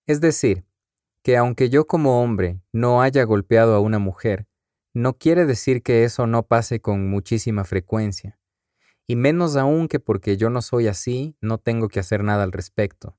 Es 0.07 0.21
decir, 0.21 0.65
que 1.23 1.37
aunque 1.37 1.69
yo 1.69 1.87
como 1.87 2.23
hombre 2.23 2.61
no 2.73 3.03
haya 3.03 3.23
golpeado 3.25 3.75
a 3.75 3.81
una 3.81 3.99
mujer, 3.99 4.47
no 4.95 5.19
quiere 5.19 5.45
decir 5.45 5.83
que 5.83 6.05
eso 6.05 6.27
no 6.27 6.47
pase 6.47 6.81
con 6.81 7.11
muchísima 7.11 7.65
frecuencia, 7.65 8.39
y 9.07 9.15
menos 9.15 9.57
aún 9.57 9.89
que 9.89 10.01
porque 10.01 10.37
yo 10.37 10.51
no 10.51 10.62
soy 10.62 10.87
así, 10.87 11.37
no 11.41 11.59
tengo 11.59 11.89
que 11.89 12.01
hacer 12.01 12.25
nada 12.25 12.43
al 12.43 12.53
respecto. 12.53 13.17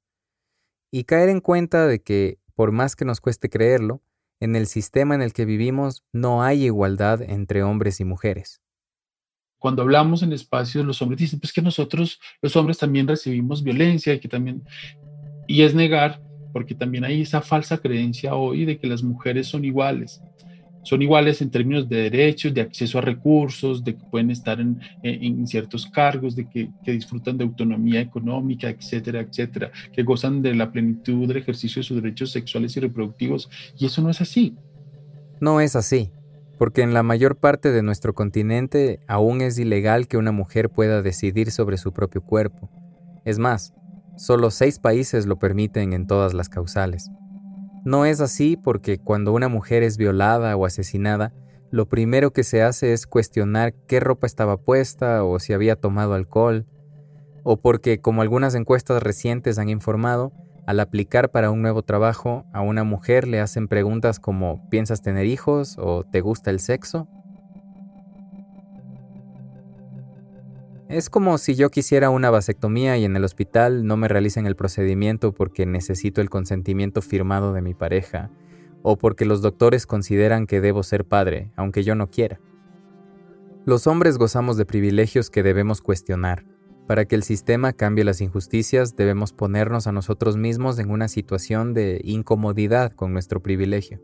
Y 0.92 1.04
caer 1.04 1.30
en 1.30 1.40
cuenta 1.40 1.86
de 1.86 2.02
que, 2.02 2.40
por 2.56 2.72
más 2.72 2.96
que 2.96 3.06
nos 3.06 3.22
cueste 3.22 3.50
creerlo, 3.50 4.02
en 4.40 4.56
el 4.56 4.68
sistema 4.68 5.16
en 5.16 5.22
el 5.22 5.34
que 5.34 5.46
vivimos 5.46 6.04
no 6.14 6.44
hay 6.44 6.66
igualdad 6.66 7.22
entre 7.22 7.64
hombres 7.64 8.00
y 8.00 8.06
mujeres. 8.06 8.62
Cuando 9.60 9.82
hablamos 9.82 10.22
en 10.22 10.34
espacios, 10.34 10.86
los 10.86 11.02
hombres 11.02 11.20
dicen, 11.20 11.40
pues 11.40 11.52
que 11.52 11.62
nosotros, 11.62 12.20
los 12.42 12.56
hombres, 12.56 12.78
también 12.78 13.08
recibimos 13.08 13.64
violencia 13.64 14.14
y 14.14 14.20
que 14.20 14.28
también... 14.28 14.64
Y 15.48 15.64
es 15.64 15.74
negar, 15.74 16.22
porque 16.54 16.76
también 16.76 17.04
hay 17.06 17.22
esa 17.22 17.42
falsa 17.42 17.78
creencia 17.78 18.36
hoy 18.36 18.66
de 18.66 18.78
que 18.78 18.88
las 18.88 19.02
mujeres 19.02 19.48
son 19.48 19.66
iguales. 19.66 20.22
Son 20.88 21.02
iguales 21.02 21.42
en 21.42 21.52
términos 21.52 21.90
de 21.90 22.04
derechos, 22.04 22.54
de 22.54 22.62
acceso 22.62 22.98
a 22.98 23.02
recursos, 23.02 23.84
de 23.84 23.98
que 23.98 24.06
pueden 24.10 24.32
estar 24.32 24.62
en, 24.62 24.80
en 25.04 25.46
ciertos 25.46 25.86
cargos, 25.86 26.34
de 26.34 26.48
que, 26.48 26.70
que, 26.82 26.94
disfrutan 26.94 27.38
de 27.38 27.44
autonomía 27.44 28.00
económica, 28.00 28.70
etcétera, 28.70 29.20
etcétera, 29.20 29.70
que 29.92 30.04
gozan 30.04 30.42
de 30.42 30.56
la 30.56 30.72
plenitud 30.72 31.28
del 31.28 31.36
ejercicio 31.36 31.82
de 31.82 31.84
sus 31.84 32.02
derechos 32.02 32.32
sexuales 32.32 32.78
y 32.78 32.80
reproductivos. 32.80 33.50
Y 33.78 33.86
eso 33.86 34.02
no 34.02 34.10
es 34.10 34.22
así. 34.22 34.56
No 35.42 35.60
es 35.60 35.76
así 35.76 36.10
porque 36.58 36.84
en 36.84 36.94
la 36.94 37.04
mayor 37.04 37.36
parte 37.36 37.72
de 37.72 37.84
nuestro 37.84 38.14
continente 38.14 39.00
aún 39.08 39.42
es 39.42 39.60
ilegal 39.60 40.08
que 40.08 40.16
una 40.16 40.32
mujer 40.32 40.70
pueda 40.70 41.02
decidir 41.02 41.52
sobre 41.52 41.78
su 41.78 41.92
propio 41.92 42.22
cuerpo. 42.22 42.72
Es 43.26 43.40
más, 43.40 43.74
solo 44.16 44.50
seis 44.50 44.80
países 44.80 45.26
lo 45.26 45.38
permiten 45.38 45.92
en 45.92 46.08
todas 46.08 46.34
las 46.34 46.48
causales. 46.48 47.12
No 47.88 48.04
es 48.04 48.20
así 48.20 48.58
porque 48.58 48.98
cuando 48.98 49.32
una 49.32 49.48
mujer 49.48 49.82
es 49.82 49.96
violada 49.96 50.58
o 50.58 50.66
asesinada, 50.66 51.32
lo 51.72 51.86
primero 51.86 52.34
que 52.34 52.44
se 52.44 52.62
hace 52.62 52.92
es 52.92 53.08
cuestionar 53.08 53.74
qué 53.88 54.02
ropa 54.02 54.28
estaba 54.28 54.58
puesta 54.58 55.24
o 55.24 55.40
si 55.40 55.54
había 55.54 55.78
tomado 55.78 56.14
alcohol, 56.14 56.66
o 57.44 57.56
porque, 57.56 58.02
como 58.02 58.22
algunas 58.22 58.56
encuestas 58.56 59.02
recientes 59.02 59.58
han 59.58 59.70
informado, 59.70 60.34
al 60.66 60.82
aplicar 60.82 61.32
para 61.32 61.50
un 61.50 61.62
nuevo 61.62 61.82
trabajo, 61.82 62.44
a 62.52 62.60
una 62.60 62.84
mujer 62.84 63.26
le 63.26 63.40
hacen 63.40 63.70
preguntas 63.70 64.20
como 64.20 64.68
¿piensas 64.70 65.02
tener 65.02 65.26
hijos 65.26 65.78
o 65.80 66.04
¿te 66.04 66.20
gusta 66.20 66.52
el 66.52 66.60
sexo? 66.60 67.08
Es 70.90 71.10
como 71.10 71.38
si 71.38 71.56
yo 71.56 71.70
quisiera 71.70 72.10
una 72.10 72.30
vasectomía 72.30 72.98
y 72.98 73.04
en 73.04 73.18
el 73.18 73.26
hospital 73.26 73.86
no 73.86 73.98
me 73.98 74.08
realicen 74.08 74.46
el 74.48 74.56
procedimiento 74.56 75.34
porque 75.34 75.66
necesito 75.66 76.22
el 76.22 76.30
consentimiento 76.30 77.02
firmado 77.02 77.52
de 77.52 77.62
mi 77.62 77.74
pareja 77.74 78.32
o 78.84 78.98
porque 78.98 79.26
los 79.26 79.42
doctores 79.42 79.86
consideran 79.86 80.48
que 80.48 80.62
debo 80.62 80.84
ser 80.84 81.04
padre, 81.04 81.52
aunque 81.58 81.84
yo 81.84 81.96
no 81.96 82.10
quiera. 82.10 82.40
Los 83.66 83.86
hombres 83.86 84.18
gozamos 84.18 84.56
de 84.56 84.66
privilegios 84.66 85.30
que 85.30 85.44
debemos 85.44 85.82
cuestionar, 85.82 86.46
para 86.88 87.04
que 87.04 87.16
el 87.16 87.24
sistema 87.24 87.74
cambie 87.74 88.06
las 88.06 88.22
injusticias, 88.22 88.96
debemos 88.96 89.34
ponernos 89.34 89.88
a 89.88 89.92
nosotros 89.92 90.38
mismos 90.38 90.80
en 90.80 90.90
una 90.90 91.10
situación 91.10 91.74
de 91.74 92.00
incomodidad 92.06 92.94
con 92.94 93.12
nuestro 93.12 93.42
privilegio. 93.42 94.00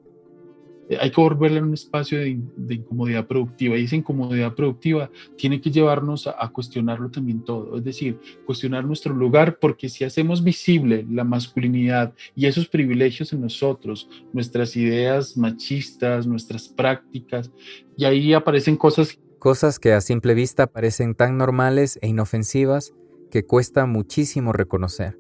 Eh, 0.90 0.98
hay 1.00 1.12
que 1.12 1.22
volverle 1.22 1.60
a 1.60 1.64
un 1.64 1.74
espacio 1.74 2.20
de, 2.20 2.38
incomodidad 2.70 3.26
productiva 3.26 3.78
y 3.78 3.86
esa 3.86 3.96
incomodidad 3.96 4.54
productiva 4.54 5.10
tiene 5.38 5.62
que 5.62 5.72
llevarnos 5.72 6.28
a, 6.28 6.36
a, 6.38 6.50
cuestionarlo 6.50 7.10
también 7.10 7.44
todo, 7.44 7.78
es 7.78 7.84
decir, 7.84 8.20
cuestionar 8.46 8.84
nuestro 8.86 9.14
lugar 9.14 9.60
porque 9.60 9.90
si 9.90 10.04
hacemos 10.04 10.44
visible 10.44 11.06
la 11.10 11.24
masculinidad 11.24 12.14
y 12.36 12.48
esos 12.48 12.68
privilegios 12.68 13.32
en 13.34 13.42
nosotros, 13.42 14.10
nuestras 14.34 14.76
ideas 14.76 15.38
machistas, 15.38 16.28
nuestras 16.28 16.68
prácticas, 16.68 17.52
y 17.96 18.06
ahí 18.06 18.34
aparecen 18.34 18.76
cosas 18.76 19.20
cosas 19.44 19.78
que 19.78 19.92
a 19.92 20.00
simple 20.00 20.36
vista 20.36 20.68
parecen 20.68 21.16
tan 21.16 21.38
normales 21.38 22.00
e 22.02 22.08
inofensivas 22.08 22.94
que 23.30 23.44
cuesta 23.44 23.86
muchísimo 23.86 24.54
reconocer, 24.54 25.20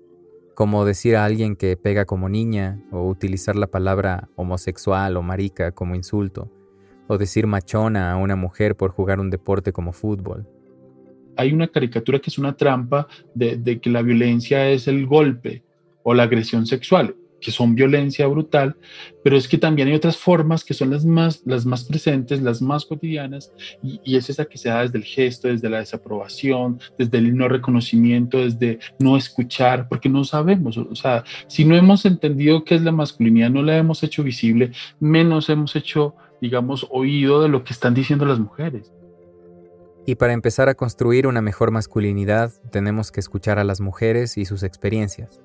como 0.55 0.85
decir 0.85 1.15
a 1.15 1.25
alguien 1.25 1.55
que 1.55 1.77
pega 1.77 2.05
como 2.05 2.29
niña, 2.29 2.79
o 2.91 3.07
utilizar 3.07 3.55
la 3.55 3.67
palabra 3.67 4.29
homosexual 4.35 5.17
o 5.17 5.21
marica 5.21 5.71
como 5.71 5.95
insulto, 5.95 6.51
o 7.07 7.17
decir 7.17 7.47
machona 7.47 8.11
a 8.11 8.17
una 8.17 8.35
mujer 8.35 8.75
por 8.75 8.91
jugar 8.91 9.19
un 9.19 9.29
deporte 9.29 9.71
como 9.71 9.93
fútbol. 9.93 10.47
Hay 11.35 11.51
una 11.51 11.67
caricatura 11.67 12.19
que 12.19 12.29
es 12.29 12.37
una 12.37 12.55
trampa 12.55 13.07
de, 13.33 13.79
que 13.81 13.89
la 13.89 14.03
violencia 14.03 14.69
es 14.69 14.87
el 14.87 15.07
golpe 15.07 15.63
o 16.03 16.13
la 16.13 16.23
agresión 16.23 16.65
sexual 16.67 17.15
que 17.43 17.51
son 17.51 17.75
violencia 17.75 18.25
brutal, 18.27 18.75
pero 19.23 19.37
es 19.37 19.47
que 19.47 19.57
también 19.57 19.89
hay 19.89 19.93
otras 19.93 20.17
formas 20.17 20.63
que 20.63 20.73
son 20.73 20.89
las 20.89 21.05
más, 21.05 21.41
las 21.45 21.65
más 21.65 21.83
presentes, 21.83 22.41
las 22.41 22.61
más 22.61 22.85
cotidianas, 22.85 23.51
y, 23.83 23.99
y, 24.03 24.15
es 24.15 24.29
esa 24.29 24.45
que 24.45 24.57
se 24.57 24.69
da 24.69 24.81
desde 24.81 24.97
el 24.97 25.03
gesto, 25.03 25.49
desde 25.49 25.69
la 25.69 25.79
desaprobación, 25.79 26.79
desde 26.97 27.17
el 27.17 27.35
no 27.35 27.47
reconocimiento, 27.47 28.39
desde 28.39 28.79
no 28.99 29.17
escuchar, 29.17 29.87
porque 29.89 30.09
no 30.09 30.23
sabemos, 30.23 30.77
o 30.77 30.95
sea, 30.95 31.23
si 31.47 31.65
no 31.65 31.75
hemos 31.75 32.05
entendido 32.05 32.63
qué 32.63 32.75
es 32.75 32.81
la 32.81 32.91
masculinidad, 32.91 33.49
no 33.49 33.61
la 33.61 33.77
hemos 33.77 34.01
hecho 34.03 34.23
visible, 34.23 34.71
menos 34.99 35.49
hemos 35.49 35.75
hecho, 35.75 36.15
digamos, 36.41 36.87
oído 36.89 37.41
de 37.41 37.49
lo 37.49 37.63
que 37.63 37.73
están 37.73 37.93
diciendo 37.93 38.25
las 38.25 38.39
mujeres. 38.39 38.91
Y 40.05 40.15
para 40.15 40.33
empezar 40.33 40.67
a 40.67 40.75
construir 40.75 41.27
una 41.27 41.41
mejor 41.41 41.71
masculinidad, 41.71 42.51
tenemos 42.71 43.11
que 43.11 43.21
escuchar 43.21 43.57
a 43.57 43.63
las 43.63 43.79
mujeres 43.79 44.37
y 44.37 44.43
sus 44.43 44.63
experiencias 44.63 45.41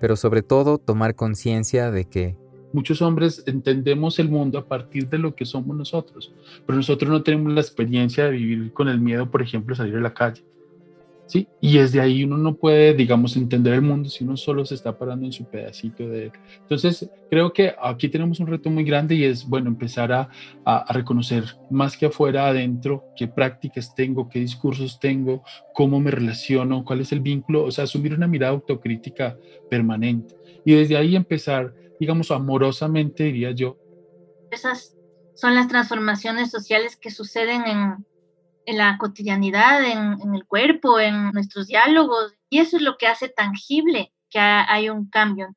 pero 0.00 0.16
sobre 0.16 0.42
todo 0.42 0.78
tomar 0.78 1.14
conciencia 1.14 1.90
de 1.90 2.06
que 2.06 2.36
muchos 2.72 3.02
hombres 3.02 3.42
entendemos 3.46 4.18
el 4.18 4.28
mundo 4.28 4.58
a 4.58 4.66
partir 4.66 5.08
de 5.08 5.18
lo 5.18 5.34
que 5.34 5.44
somos 5.44 5.76
nosotros, 5.76 6.32
pero 6.66 6.76
nosotros 6.76 7.10
no 7.10 7.22
tenemos 7.22 7.52
la 7.52 7.60
experiencia 7.60 8.24
de 8.24 8.30
vivir 8.32 8.72
con 8.72 8.88
el 8.88 9.00
miedo, 9.00 9.30
por 9.30 9.42
ejemplo, 9.42 9.74
salir 9.74 9.96
a 9.96 10.00
la 10.00 10.14
calle. 10.14 10.42
Y 11.60 11.78
desde 11.78 12.00
ahí 12.00 12.24
uno 12.24 12.36
no 12.36 12.54
puede, 12.54 12.94
digamos, 12.94 13.36
entender 13.36 13.74
el 13.74 13.82
mundo 13.82 14.08
si 14.08 14.24
uno 14.24 14.36
solo 14.36 14.64
se 14.64 14.74
está 14.74 14.96
parando 14.96 15.26
en 15.26 15.32
su 15.32 15.44
pedacito 15.44 16.08
de 16.08 16.24
él. 16.24 16.32
Entonces, 16.60 17.08
creo 17.28 17.52
que 17.52 17.74
aquí 17.82 18.08
tenemos 18.08 18.40
un 18.40 18.46
reto 18.46 18.70
muy 18.70 18.84
grande 18.84 19.14
y 19.14 19.24
es, 19.24 19.46
bueno, 19.46 19.68
empezar 19.68 20.12
a, 20.12 20.28
a, 20.64 20.92
reconocer 20.92 21.44
más 21.70 21.96
que 21.96 22.06
afuera, 22.06 22.48
adentro, 22.48 23.04
qué 23.16 23.28
prácticas 23.28 23.94
tengo, 23.94 24.28
qué 24.28 24.40
discursos 24.40 24.98
tengo, 24.98 25.42
cómo 25.74 26.00
me 26.00 26.10
relaciono, 26.10 26.84
cuál 26.84 27.00
es 27.00 27.12
el 27.12 27.20
vínculo, 27.20 27.64
o 27.64 27.70
sea, 27.70 27.84
asumir 27.84 28.14
una 28.14 28.26
mirada 28.26 28.52
autocrítica 28.52 29.36
permanente. 29.68 30.34
Y 30.64 30.74
desde 30.74 30.96
ahí 30.96 31.16
empezar, 31.16 31.74
digamos, 31.98 32.30
amorosamente, 32.30 33.24
diría 33.24 33.52
yo. 33.52 33.78
Esas 34.50 34.96
son 35.34 35.54
las 35.54 35.68
transformaciones 35.68 36.50
sociales 36.50 36.96
que 36.96 37.10
suceden 37.10 37.66
en, 37.66 38.06
en 38.70 38.78
la 38.78 38.96
cotidianidad, 38.98 39.84
en, 39.84 40.34
el 40.34 40.46
cuerpo, 40.46 41.00
en 41.00 41.32
nuestros 41.32 41.66
diálogos, 41.66 42.34
y 42.48 42.60
eso 42.60 42.76
es 42.76 42.82
lo 42.82 42.96
que 42.96 43.06
hace 43.06 43.28
tangible 43.28 44.12
que 44.30 44.38
hay 44.38 44.88
un 44.88 45.10
cambio. 45.10 45.54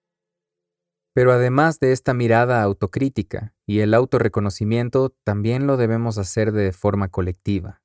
Pero 1.14 1.32
además 1.32 1.80
de 1.80 1.92
esta 1.92 2.16
mirada 2.16 2.64
autocrítica 2.64 3.54
y 3.68 3.80
el 3.80 3.94
autorreconocimiento, 3.94 5.16
también 5.24 5.68
lo 5.68 5.78
debemos 5.78 6.18
hacer 6.18 6.52
de 6.52 6.74
forma 6.74 7.10
colectiva. 7.10 7.82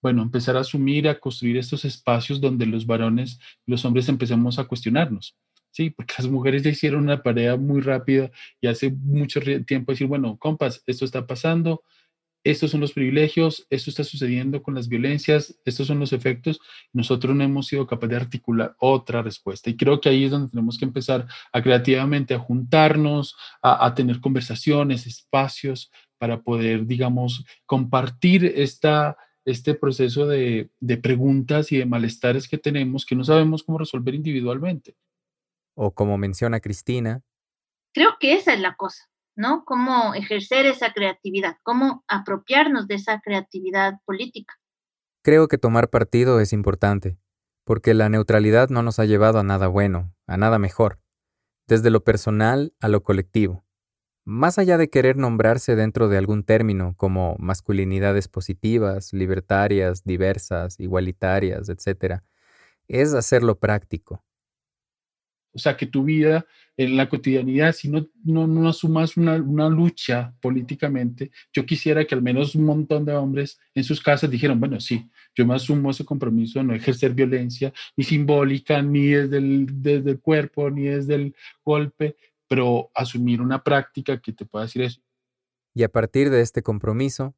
Bueno, 0.00 0.22
empezar 0.22 0.56
a 0.56 0.60
asumir, 0.60 1.08
a 1.08 1.18
construir 1.18 1.58
estos 1.58 1.84
espacios 1.84 2.40
donde 2.40 2.64
los 2.66 2.86
varones 2.86 3.40
y 3.66 3.72
los 3.72 3.84
hombres 3.84 4.08
empecemos 4.08 4.58
a 4.58 4.64
cuestionarnos. 4.64 5.36
Sí, 5.72 5.90
porque 5.90 6.14
las 6.18 6.28
mujeres 6.28 6.62
ya 6.62 6.70
hicieron 6.70 7.02
una 7.02 7.22
tarea 7.22 7.56
muy 7.56 7.80
rápida 7.80 8.30
y 8.60 8.68
hace 8.68 8.90
mucho 8.90 9.40
tiempo 9.66 9.92
decir, 9.92 10.06
bueno, 10.06 10.36
compas, 10.38 10.82
esto 10.86 11.04
está 11.04 11.26
pasando, 11.26 11.82
estos 12.42 12.70
son 12.70 12.80
los 12.80 12.92
privilegios, 12.92 13.66
esto 13.68 13.90
está 13.90 14.02
sucediendo 14.02 14.62
con 14.62 14.74
las 14.74 14.88
violencias, 14.88 15.58
estos 15.64 15.86
son 15.86 15.98
los 15.98 16.12
efectos, 16.12 16.60
nosotros 16.92 17.36
no 17.36 17.44
hemos 17.44 17.66
sido 17.66 17.86
capaces 17.86 18.10
de 18.10 18.16
articular 18.16 18.74
otra 18.78 19.22
respuesta. 19.22 19.68
Y 19.68 19.76
creo 19.76 20.00
que 20.00 20.08
ahí 20.08 20.24
es 20.24 20.30
donde 20.30 20.50
tenemos 20.50 20.78
que 20.78 20.86
empezar 20.86 21.26
a 21.52 21.62
creativamente 21.62 22.34
a 22.34 22.38
juntarnos, 22.38 23.36
a, 23.62 23.94
tener 23.94 24.20
conversaciones, 24.20 25.06
espacios 25.06 25.90
para 26.18 26.40
poder, 26.42 26.86
digamos, 26.86 27.44
compartir 27.66 28.44
esta, 28.44 29.18
este 29.44 29.74
proceso 29.74 30.26
de, 30.26 30.70
de 30.80 30.96
preguntas 30.96 31.72
y 31.72 31.78
de 31.78 31.86
malestares 31.86 32.48
que 32.48 32.58
tenemos 32.58 33.04
que 33.04 33.16
no 33.16 33.24
sabemos 33.24 33.62
cómo 33.62 33.78
resolver 33.78 34.14
individualmente. 34.14 34.96
O 35.74 35.92
como 35.92 36.16
menciona 36.16 36.60
Cristina. 36.60 37.22
Creo 37.92 38.16
que 38.18 38.34
esa 38.34 38.54
es 38.54 38.60
la 38.60 38.76
cosa 38.76 39.10
¿no? 39.36 39.64
Cómo 39.64 40.14
ejercer 40.14 40.66
esa 40.66 40.92
creatividad, 40.92 41.56
cómo 41.62 42.04
apropiarnos 42.08 42.86
de 42.86 42.96
esa 42.96 43.20
creatividad 43.20 43.94
política. 44.04 44.54
Creo 45.22 45.48
que 45.48 45.58
tomar 45.58 45.90
partido 45.90 46.40
es 46.40 46.52
importante, 46.52 47.18
porque 47.64 47.94
la 47.94 48.08
neutralidad 48.08 48.68
no 48.70 48.82
nos 48.82 48.98
ha 48.98 49.04
llevado 49.04 49.38
a 49.38 49.42
nada 49.42 49.68
bueno, 49.68 50.14
a 50.26 50.36
nada 50.36 50.58
mejor, 50.58 50.98
desde 51.66 51.90
lo 51.90 52.04
personal 52.04 52.74
a 52.80 52.88
lo 52.88 53.02
colectivo. 53.02 53.64
Más 54.24 54.58
allá 54.58 54.76
de 54.78 54.90
querer 54.90 55.16
nombrarse 55.16 55.76
dentro 55.76 56.08
de 56.08 56.18
algún 56.18 56.44
término 56.44 56.94
como 56.96 57.36
masculinidades 57.38 58.28
positivas, 58.28 59.12
libertarias, 59.12 60.04
diversas, 60.04 60.78
igualitarias, 60.78 61.68
etc., 61.68 62.22
es 62.86 63.14
hacerlo 63.14 63.58
práctico, 63.58 64.24
o 65.52 65.58
sea, 65.58 65.76
que 65.76 65.86
tu 65.86 66.04
vida 66.04 66.46
en 66.76 66.96
la 66.96 67.08
cotidianidad, 67.08 67.72
si 67.72 67.88
no, 67.88 68.08
no, 68.24 68.46
no 68.46 68.68
asumas 68.68 69.16
una, 69.16 69.34
una, 69.34 69.68
lucha 69.68 70.34
políticamente, 70.40 71.30
yo 71.52 71.66
quisiera 71.66 72.04
que 72.04 72.14
al 72.14 72.22
menos 72.22 72.54
un 72.54 72.64
montón 72.64 73.04
de 73.04 73.14
hombres 73.14 73.58
en 73.74 73.84
sus 73.84 74.02
casas 74.02 74.30
dijeran, 74.30 74.58
bueno, 74.60 74.80
sí, 74.80 75.10
yo 75.34 75.46
me 75.46 75.54
asumo 75.54 75.90
ese 75.90 76.04
compromiso 76.04 76.58
de 76.58 76.64
no 76.64 76.74
ejercer 76.74 77.12
violencia, 77.12 77.72
ni 77.96 78.04
simbólica, 78.04 78.80
ni 78.80 79.08
desde 79.08 79.38
el, 79.38 79.66
desde 79.82 80.10
el 80.12 80.20
cuerpo, 80.20 80.70
ni 80.70 80.84
desde 80.84 81.16
el 81.16 81.34
golpe, 81.64 82.16
pero 82.48 82.90
asumir 82.94 83.40
una 83.40 83.62
práctica 83.62 84.20
que 84.20 84.32
te 84.32 84.44
pueda 84.44 84.64
decir 84.64 84.82
eso. 84.82 85.00
Y 85.74 85.82
a 85.82 85.88
partir 85.88 86.30
de 86.30 86.40
este 86.40 86.62
compromiso, 86.62 87.34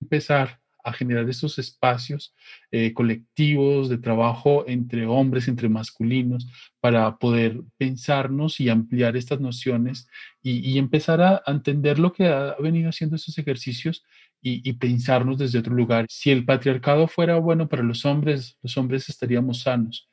empezar 0.00 0.60
a 0.88 0.92
generar 0.92 1.28
esos 1.28 1.58
espacios 1.58 2.34
eh, 2.70 2.92
colectivos 2.92 3.88
de 3.88 3.98
trabajo 3.98 4.64
entre 4.66 5.06
hombres, 5.06 5.48
entre 5.48 5.68
masculinos, 5.68 6.46
para 6.80 7.18
poder 7.18 7.60
pensarnos 7.76 8.60
y 8.60 8.68
ampliar 8.68 9.16
estas 9.16 9.40
nociones 9.40 10.08
y, 10.42 10.78
empezar 10.78 11.20
a, 11.20 11.42
entender 11.46 11.98
lo 11.98 12.12
que 12.12 12.26
ha 12.26 12.56
venido 12.60 12.88
haciendo 12.88 13.16
esos 13.16 13.36
ejercicios 13.38 14.04
y, 14.40 14.72
pensarnos 14.74 15.38
desde 15.38 15.58
otro 15.58 15.74
lugar. 15.74 16.06
Si 16.08 16.30
el 16.30 16.44
patriarcado 16.44 17.08
fuera 17.08 17.36
bueno 17.38 17.68
para 17.68 17.82
los 17.82 18.04
hombres, 18.04 18.56
los 18.62 18.76
hombres 18.76 19.08
estaríamos 19.08 19.62
sanos 19.62 20.08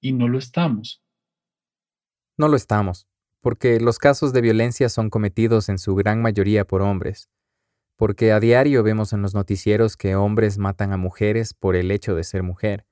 y 0.00 0.12
no 0.12 0.28
lo 0.28 0.38
estamos. 0.38 1.02
No 2.36 2.48
lo 2.48 2.56
estamos, 2.56 3.06
porque 3.40 3.80
los 3.80 3.98
casos 3.98 4.32
de 4.32 4.40
violencia 4.40 4.88
son 4.88 5.10
cometidos 5.10 5.68
en 5.68 5.78
su 5.78 5.94
gran 5.94 6.20
mayoría 6.20 6.64
por 6.66 6.82
hombres 6.82 7.30
porque 7.98 8.32
a 8.32 8.38
diario 8.40 8.82
vemos 8.82 9.12
en 9.12 9.20
los 9.20 9.34
noticieros 9.34 9.96
que 9.96 10.14
hombres 10.14 10.56
matan 10.56 10.92
a 10.92 10.96
mujeres 10.96 11.52
por 11.52 11.76
el 11.76 11.90
hecho 11.90 12.14
de 12.14 12.22
ser 12.22 12.42
mujer, 12.42 12.86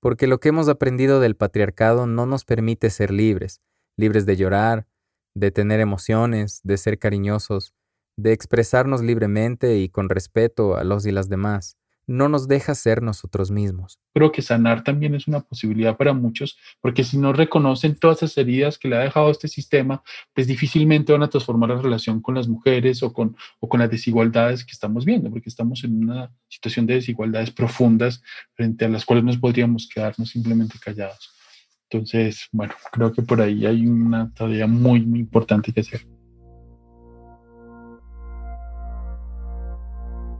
porque 0.00 0.26
lo 0.26 0.40
que 0.40 0.50
hemos 0.50 0.68
aprendido 0.68 1.20
del 1.20 1.36
patriarcado 1.36 2.06
no 2.06 2.26
nos 2.26 2.44
permite 2.44 2.90
ser 2.90 3.12
libres, 3.12 3.62
libres 3.96 4.26
de 4.26 4.36
llorar, 4.36 4.86
de 5.34 5.52
tener 5.52 5.78
emociones, 5.78 6.60
de 6.64 6.76
ser 6.76 6.98
cariñosos, 6.98 7.72
de 8.16 8.32
expresarnos 8.32 9.00
libremente 9.00 9.78
y 9.78 9.88
con 9.88 10.08
respeto 10.08 10.76
a 10.76 10.84
los 10.84 11.06
y 11.06 11.12
las 11.12 11.28
demás 11.28 11.79
no 12.10 12.28
nos 12.28 12.48
deja 12.48 12.74
ser 12.74 13.02
nosotros 13.02 13.52
mismos. 13.52 14.00
Creo 14.12 14.32
que 14.32 14.42
sanar 14.42 14.82
también 14.82 15.14
es 15.14 15.28
una 15.28 15.38
posibilidad 15.40 15.96
para 15.96 16.12
muchos, 16.12 16.58
porque 16.80 17.04
si 17.04 17.16
no 17.16 17.32
reconocen 17.32 17.94
todas 17.94 18.24
esas 18.24 18.36
heridas 18.36 18.78
que 18.78 18.88
le 18.88 18.96
ha 18.96 19.00
dejado 19.00 19.30
este 19.30 19.46
sistema, 19.46 20.02
pues 20.34 20.48
difícilmente 20.48 21.12
van 21.12 21.22
a 21.22 21.30
transformar 21.30 21.70
la 21.70 21.80
relación 21.80 22.20
con 22.20 22.34
las 22.34 22.48
mujeres 22.48 23.04
o 23.04 23.12
con, 23.12 23.36
o 23.60 23.68
con 23.68 23.78
las 23.78 23.90
desigualdades 23.90 24.64
que 24.64 24.72
estamos 24.72 25.04
viendo, 25.04 25.30
porque 25.30 25.48
estamos 25.48 25.84
en 25.84 26.02
una 26.02 26.32
situación 26.48 26.84
de 26.84 26.94
desigualdades 26.94 27.52
profundas 27.52 28.20
frente 28.54 28.86
a 28.86 28.88
las 28.88 29.04
cuales 29.04 29.22
nos 29.22 29.38
podríamos 29.38 29.88
quedarnos 29.88 30.30
simplemente 30.30 30.80
callados. 30.80 31.30
Entonces, 31.88 32.48
bueno, 32.50 32.74
creo 32.90 33.12
que 33.12 33.22
por 33.22 33.40
ahí 33.40 33.66
hay 33.66 33.86
una 33.86 34.34
tarea 34.34 34.66
muy, 34.66 35.06
muy 35.06 35.20
importante 35.20 35.72
que 35.72 35.82
hacer. 35.82 36.19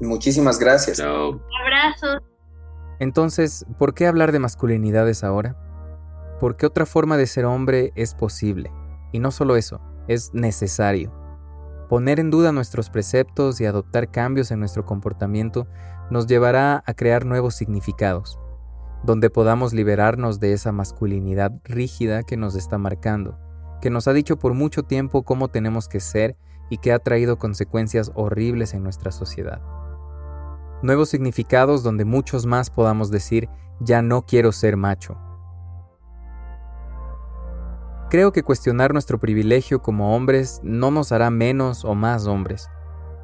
Muchísimas 0.00 0.58
gracias. 0.58 1.00
Abrazos. 1.00 2.22
Entonces, 2.98 3.66
¿por 3.78 3.94
qué 3.94 4.06
hablar 4.06 4.32
de 4.32 4.38
masculinidades 4.38 5.24
ahora? 5.24 5.56
Porque 6.40 6.66
otra 6.66 6.86
forma 6.86 7.16
de 7.16 7.26
ser 7.26 7.44
hombre 7.44 7.92
es 7.96 8.14
posible. 8.14 8.72
Y 9.12 9.18
no 9.18 9.30
solo 9.30 9.56
eso, 9.56 9.80
es 10.08 10.32
necesario. 10.32 11.12
Poner 11.88 12.20
en 12.20 12.30
duda 12.30 12.52
nuestros 12.52 12.88
preceptos 12.88 13.60
y 13.60 13.66
adoptar 13.66 14.10
cambios 14.10 14.50
en 14.50 14.60
nuestro 14.60 14.86
comportamiento 14.86 15.66
nos 16.10 16.26
llevará 16.26 16.82
a 16.86 16.94
crear 16.94 17.26
nuevos 17.26 17.54
significados, 17.54 18.38
donde 19.02 19.28
podamos 19.28 19.72
liberarnos 19.72 20.40
de 20.40 20.52
esa 20.52 20.72
masculinidad 20.72 21.52
rígida 21.64 22.22
que 22.22 22.36
nos 22.36 22.54
está 22.54 22.78
marcando, 22.78 23.38
que 23.80 23.90
nos 23.90 24.08
ha 24.08 24.12
dicho 24.12 24.38
por 24.38 24.54
mucho 24.54 24.82
tiempo 24.82 25.24
cómo 25.24 25.48
tenemos 25.48 25.88
que 25.88 26.00
ser 26.00 26.36
y 26.68 26.78
que 26.78 26.92
ha 26.92 26.98
traído 27.00 27.38
consecuencias 27.38 28.12
horribles 28.14 28.72
en 28.74 28.84
nuestra 28.84 29.10
sociedad 29.10 29.60
nuevos 30.82 31.08
significados 31.08 31.82
donde 31.82 32.04
muchos 32.04 32.46
más 32.46 32.70
podamos 32.70 33.10
decir, 33.10 33.48
ya 33.80 34.02
no 34.02 34.26
quiero 34.26 34.52
ser 34.52 34.76
macho. 34.76 35.16
Creo 38.10 38.32
que 38.32 38.42
cuestionar 38.42 38.92
nuestro 38.92 39.20
privilegio 39.20 39.82
como 39.82 40.16
hombres 40.16 40.60
no 40.64 40.90
nos 40.90 41.12
hará 41.12 41.30
menos 41.30 41.84
o 41.84 41.94
más 41.94 42.26
hombres, 42.26 42.68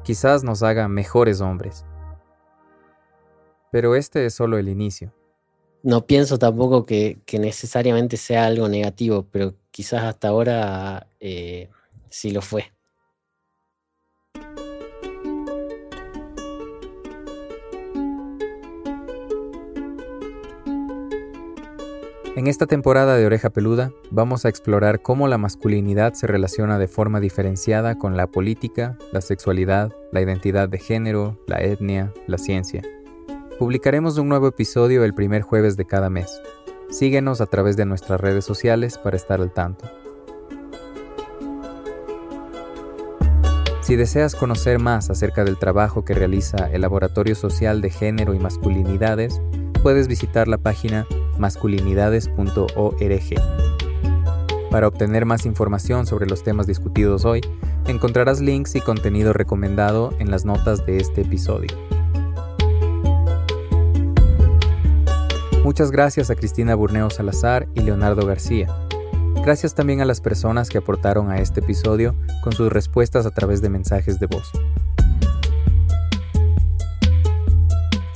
quizás 0.03 0.43
nos 0.43 0.63
haga 0.63 0.87
mejores 0.87 1.41
hombres. 1.41 1.85
Pero 3.71 3.95
este 3.95 4.25
es 4.25 4.33
solo 4.33 4.57
el 4.57 4.69
inicio. 4.69 5.13
No 5.83 6.05
pienso 6.05 6.39
tampoco 6.39 6.85
que, 6.85 7.19
necesariamente 7.33 8.15
sea 8.17 8.45
algo 8.45 8.69
negativo, 8.69 9.27
pero 9.29 9.55
quizás 9.71 10.03
hasta 10.03 10.29
ahora 10.29 11.07
eh, 11.19 11.69
sí 12.09 12.31
lo 12.31 12.41
fue. 12.41 12.71
En 22.37 22.45
esta 22.45 22.67
temporada 22.67 23.17
de 23.17 23.25
Oreja 23.25 23.49
Peluda 23.49 23.91
vamos 24.11 24.45
a 24.45 24.49
explorar 24.49 25.01
cómo 25.01 25.27
la 25.27 25.39
masculinidad 25.39 26.13
se 26.13 26.27
relaciona 26.27 26.77
de 26.77 26.87
forma 26.87 27.19
diferenciada 27.19 27.97
con 27.97 28.15
la 28.15 28.27
política, 28.27 28.95
la 29.11 29.21
sexualidad, 29.21 29.91
la 30.11 30.21
identidad 30.21 30.69
de 30.69 30.77
género, 30.77 31.39
la 31.47 31.63
etnia, 31.63 32.13
la 32.27 32.37
ciencia. 32.37 32.83
Publicaremos 33.57 34.19
un 34.19 34.29
nuevo 34.29 34.49
episodio 34.49 35.03
el 35.03 35.15
primer 35.15 35.41
jueves 35.41 35.77
de 35.77 35.85
cada 35.85 36.11
mes. 36.11 36.39
Síguenos 36.91 37.41
a 37.41 37.47
través 37.47 37.75
de 37.75 37.87
nuestras 37.87 38.21
redes 38.21 38.45
sociales 38.45 38.99
para 38.99 39.17
estar 39.17 39.41
al 39.41 39.51
tanto. 39.51 39.89
Si 43.81 43.95
deseas 43.95 44.35
conocer 44.35 44.77
más 44.77 45.09
acerca 45.09 45.43
del 45.43 45.57
trabajo 45.57 46.05
que 46.05 46.13
realiza 46.13 46.69
el 46.71 46.81
Laboratorio 46.81 47.33
Social 47.33 47.81
de 47.81 47.89
Género 47.89 48.35
y 48.35 48.39
Masculinidades, 48.39 49.41
puedes 49.81 50.07
visitar 50.07 50.47
la 50.47 50.59
página 50.59 51.07
masculinidades.org. 51.39 53.67
Para 54.71 54.87
obtener 54.87 55.25
más 55.25 55.45
información 55.45 56.05
sobre 56.05 56.27
los 56.27 56.43
temas 56.43 56.67
discutidos 56.67 57.25
hoy, 57.25 57.41
encontrarás 57.87 58.41
links 58.41 58.75
y 58.75 58.81
contenido 58.81 59.33
recomendado 59.33 60.13
en 60.19 60.29
las 60.29 60.45
notas 60.45 60.85
de 60.85 60.97
este 60.97 61.21
episodio. 61.21 61.69
Muchas 65.63 65.91
gracias 65.91 66.29
a 66.29 66.35
Cristina 66.35 66.75
Burneo 66.75 67.09
Salazar 67.09 67.67
y 67.75 67.81
Leonardo 67.81 68.25
García. 68.25 68.67
Gracias 69.43 69.75
también 69.75 70.01
a 70.01 70.05
las 70.05 70.21
personas 70.21 70.69
que 70.69 70.77
aportaron 70.77 71.31
a 71.31 71.39
este 71.39 71.61
episodio 71.61 72.15
con 72.43 72.53
sus 72.53 72.71
respuestas 72.71 73.25
a 73.25 73.31
través 73.31 73.61
de 73.61 73.69
mensajes 73.69 74.19
de 74.19 74.27
voz. 74.27 74.51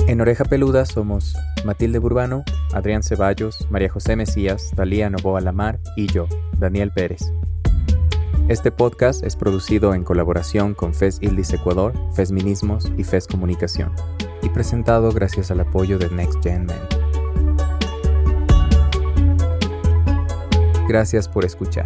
En 0.07 0.19
Oreja 0.19 0.43
Peluda 0.43 0.85
somos 0.85 1.35
Matilde 1.65 1.99
Burbano, 1.99 2.43
Adrián 2.73 3.03
Ceballos, 3.03 3.67
María 3.69 3.89
José 3.89 4.15
Mesías, 4.15 4.71
Talía 4.75 5.09
Novoa 5.09 5.41
Lamar 5.41 5.79
y 5.95 6.07
yo, 6.07 6.27
Daniel 6.57 6.91
Pérez. 6.91 7.31
Este 8.47 8.71
podcast 8.71 9.23
es 9.23 9.35
producido 9.35 9.93
en 9.93 10.03
colaboración 10.03 10.73
con 10.73 10.93
FES 10.93 11.19
Ildis 11.21 11.53
Ecuador, 11.53 11.93
FES 12.13 12.31
Minismos 12.31 12.91
y 12.97 13.03
FES 13.03 13.27
Comunicación, 13.27 13.93
y 14.41 14.49
presentado 14.49 15.11
gracias 15.11 15.51
al 15.51 15.61
apoyo 15.61 15.97
de 15.97 16.09
Next 16.09 16.43
Gen 16.43 16.65
Men. 16.65 16.81
Gracias 20.87 21.29
por 21.29 21.45
escuchar. 21.45 21.85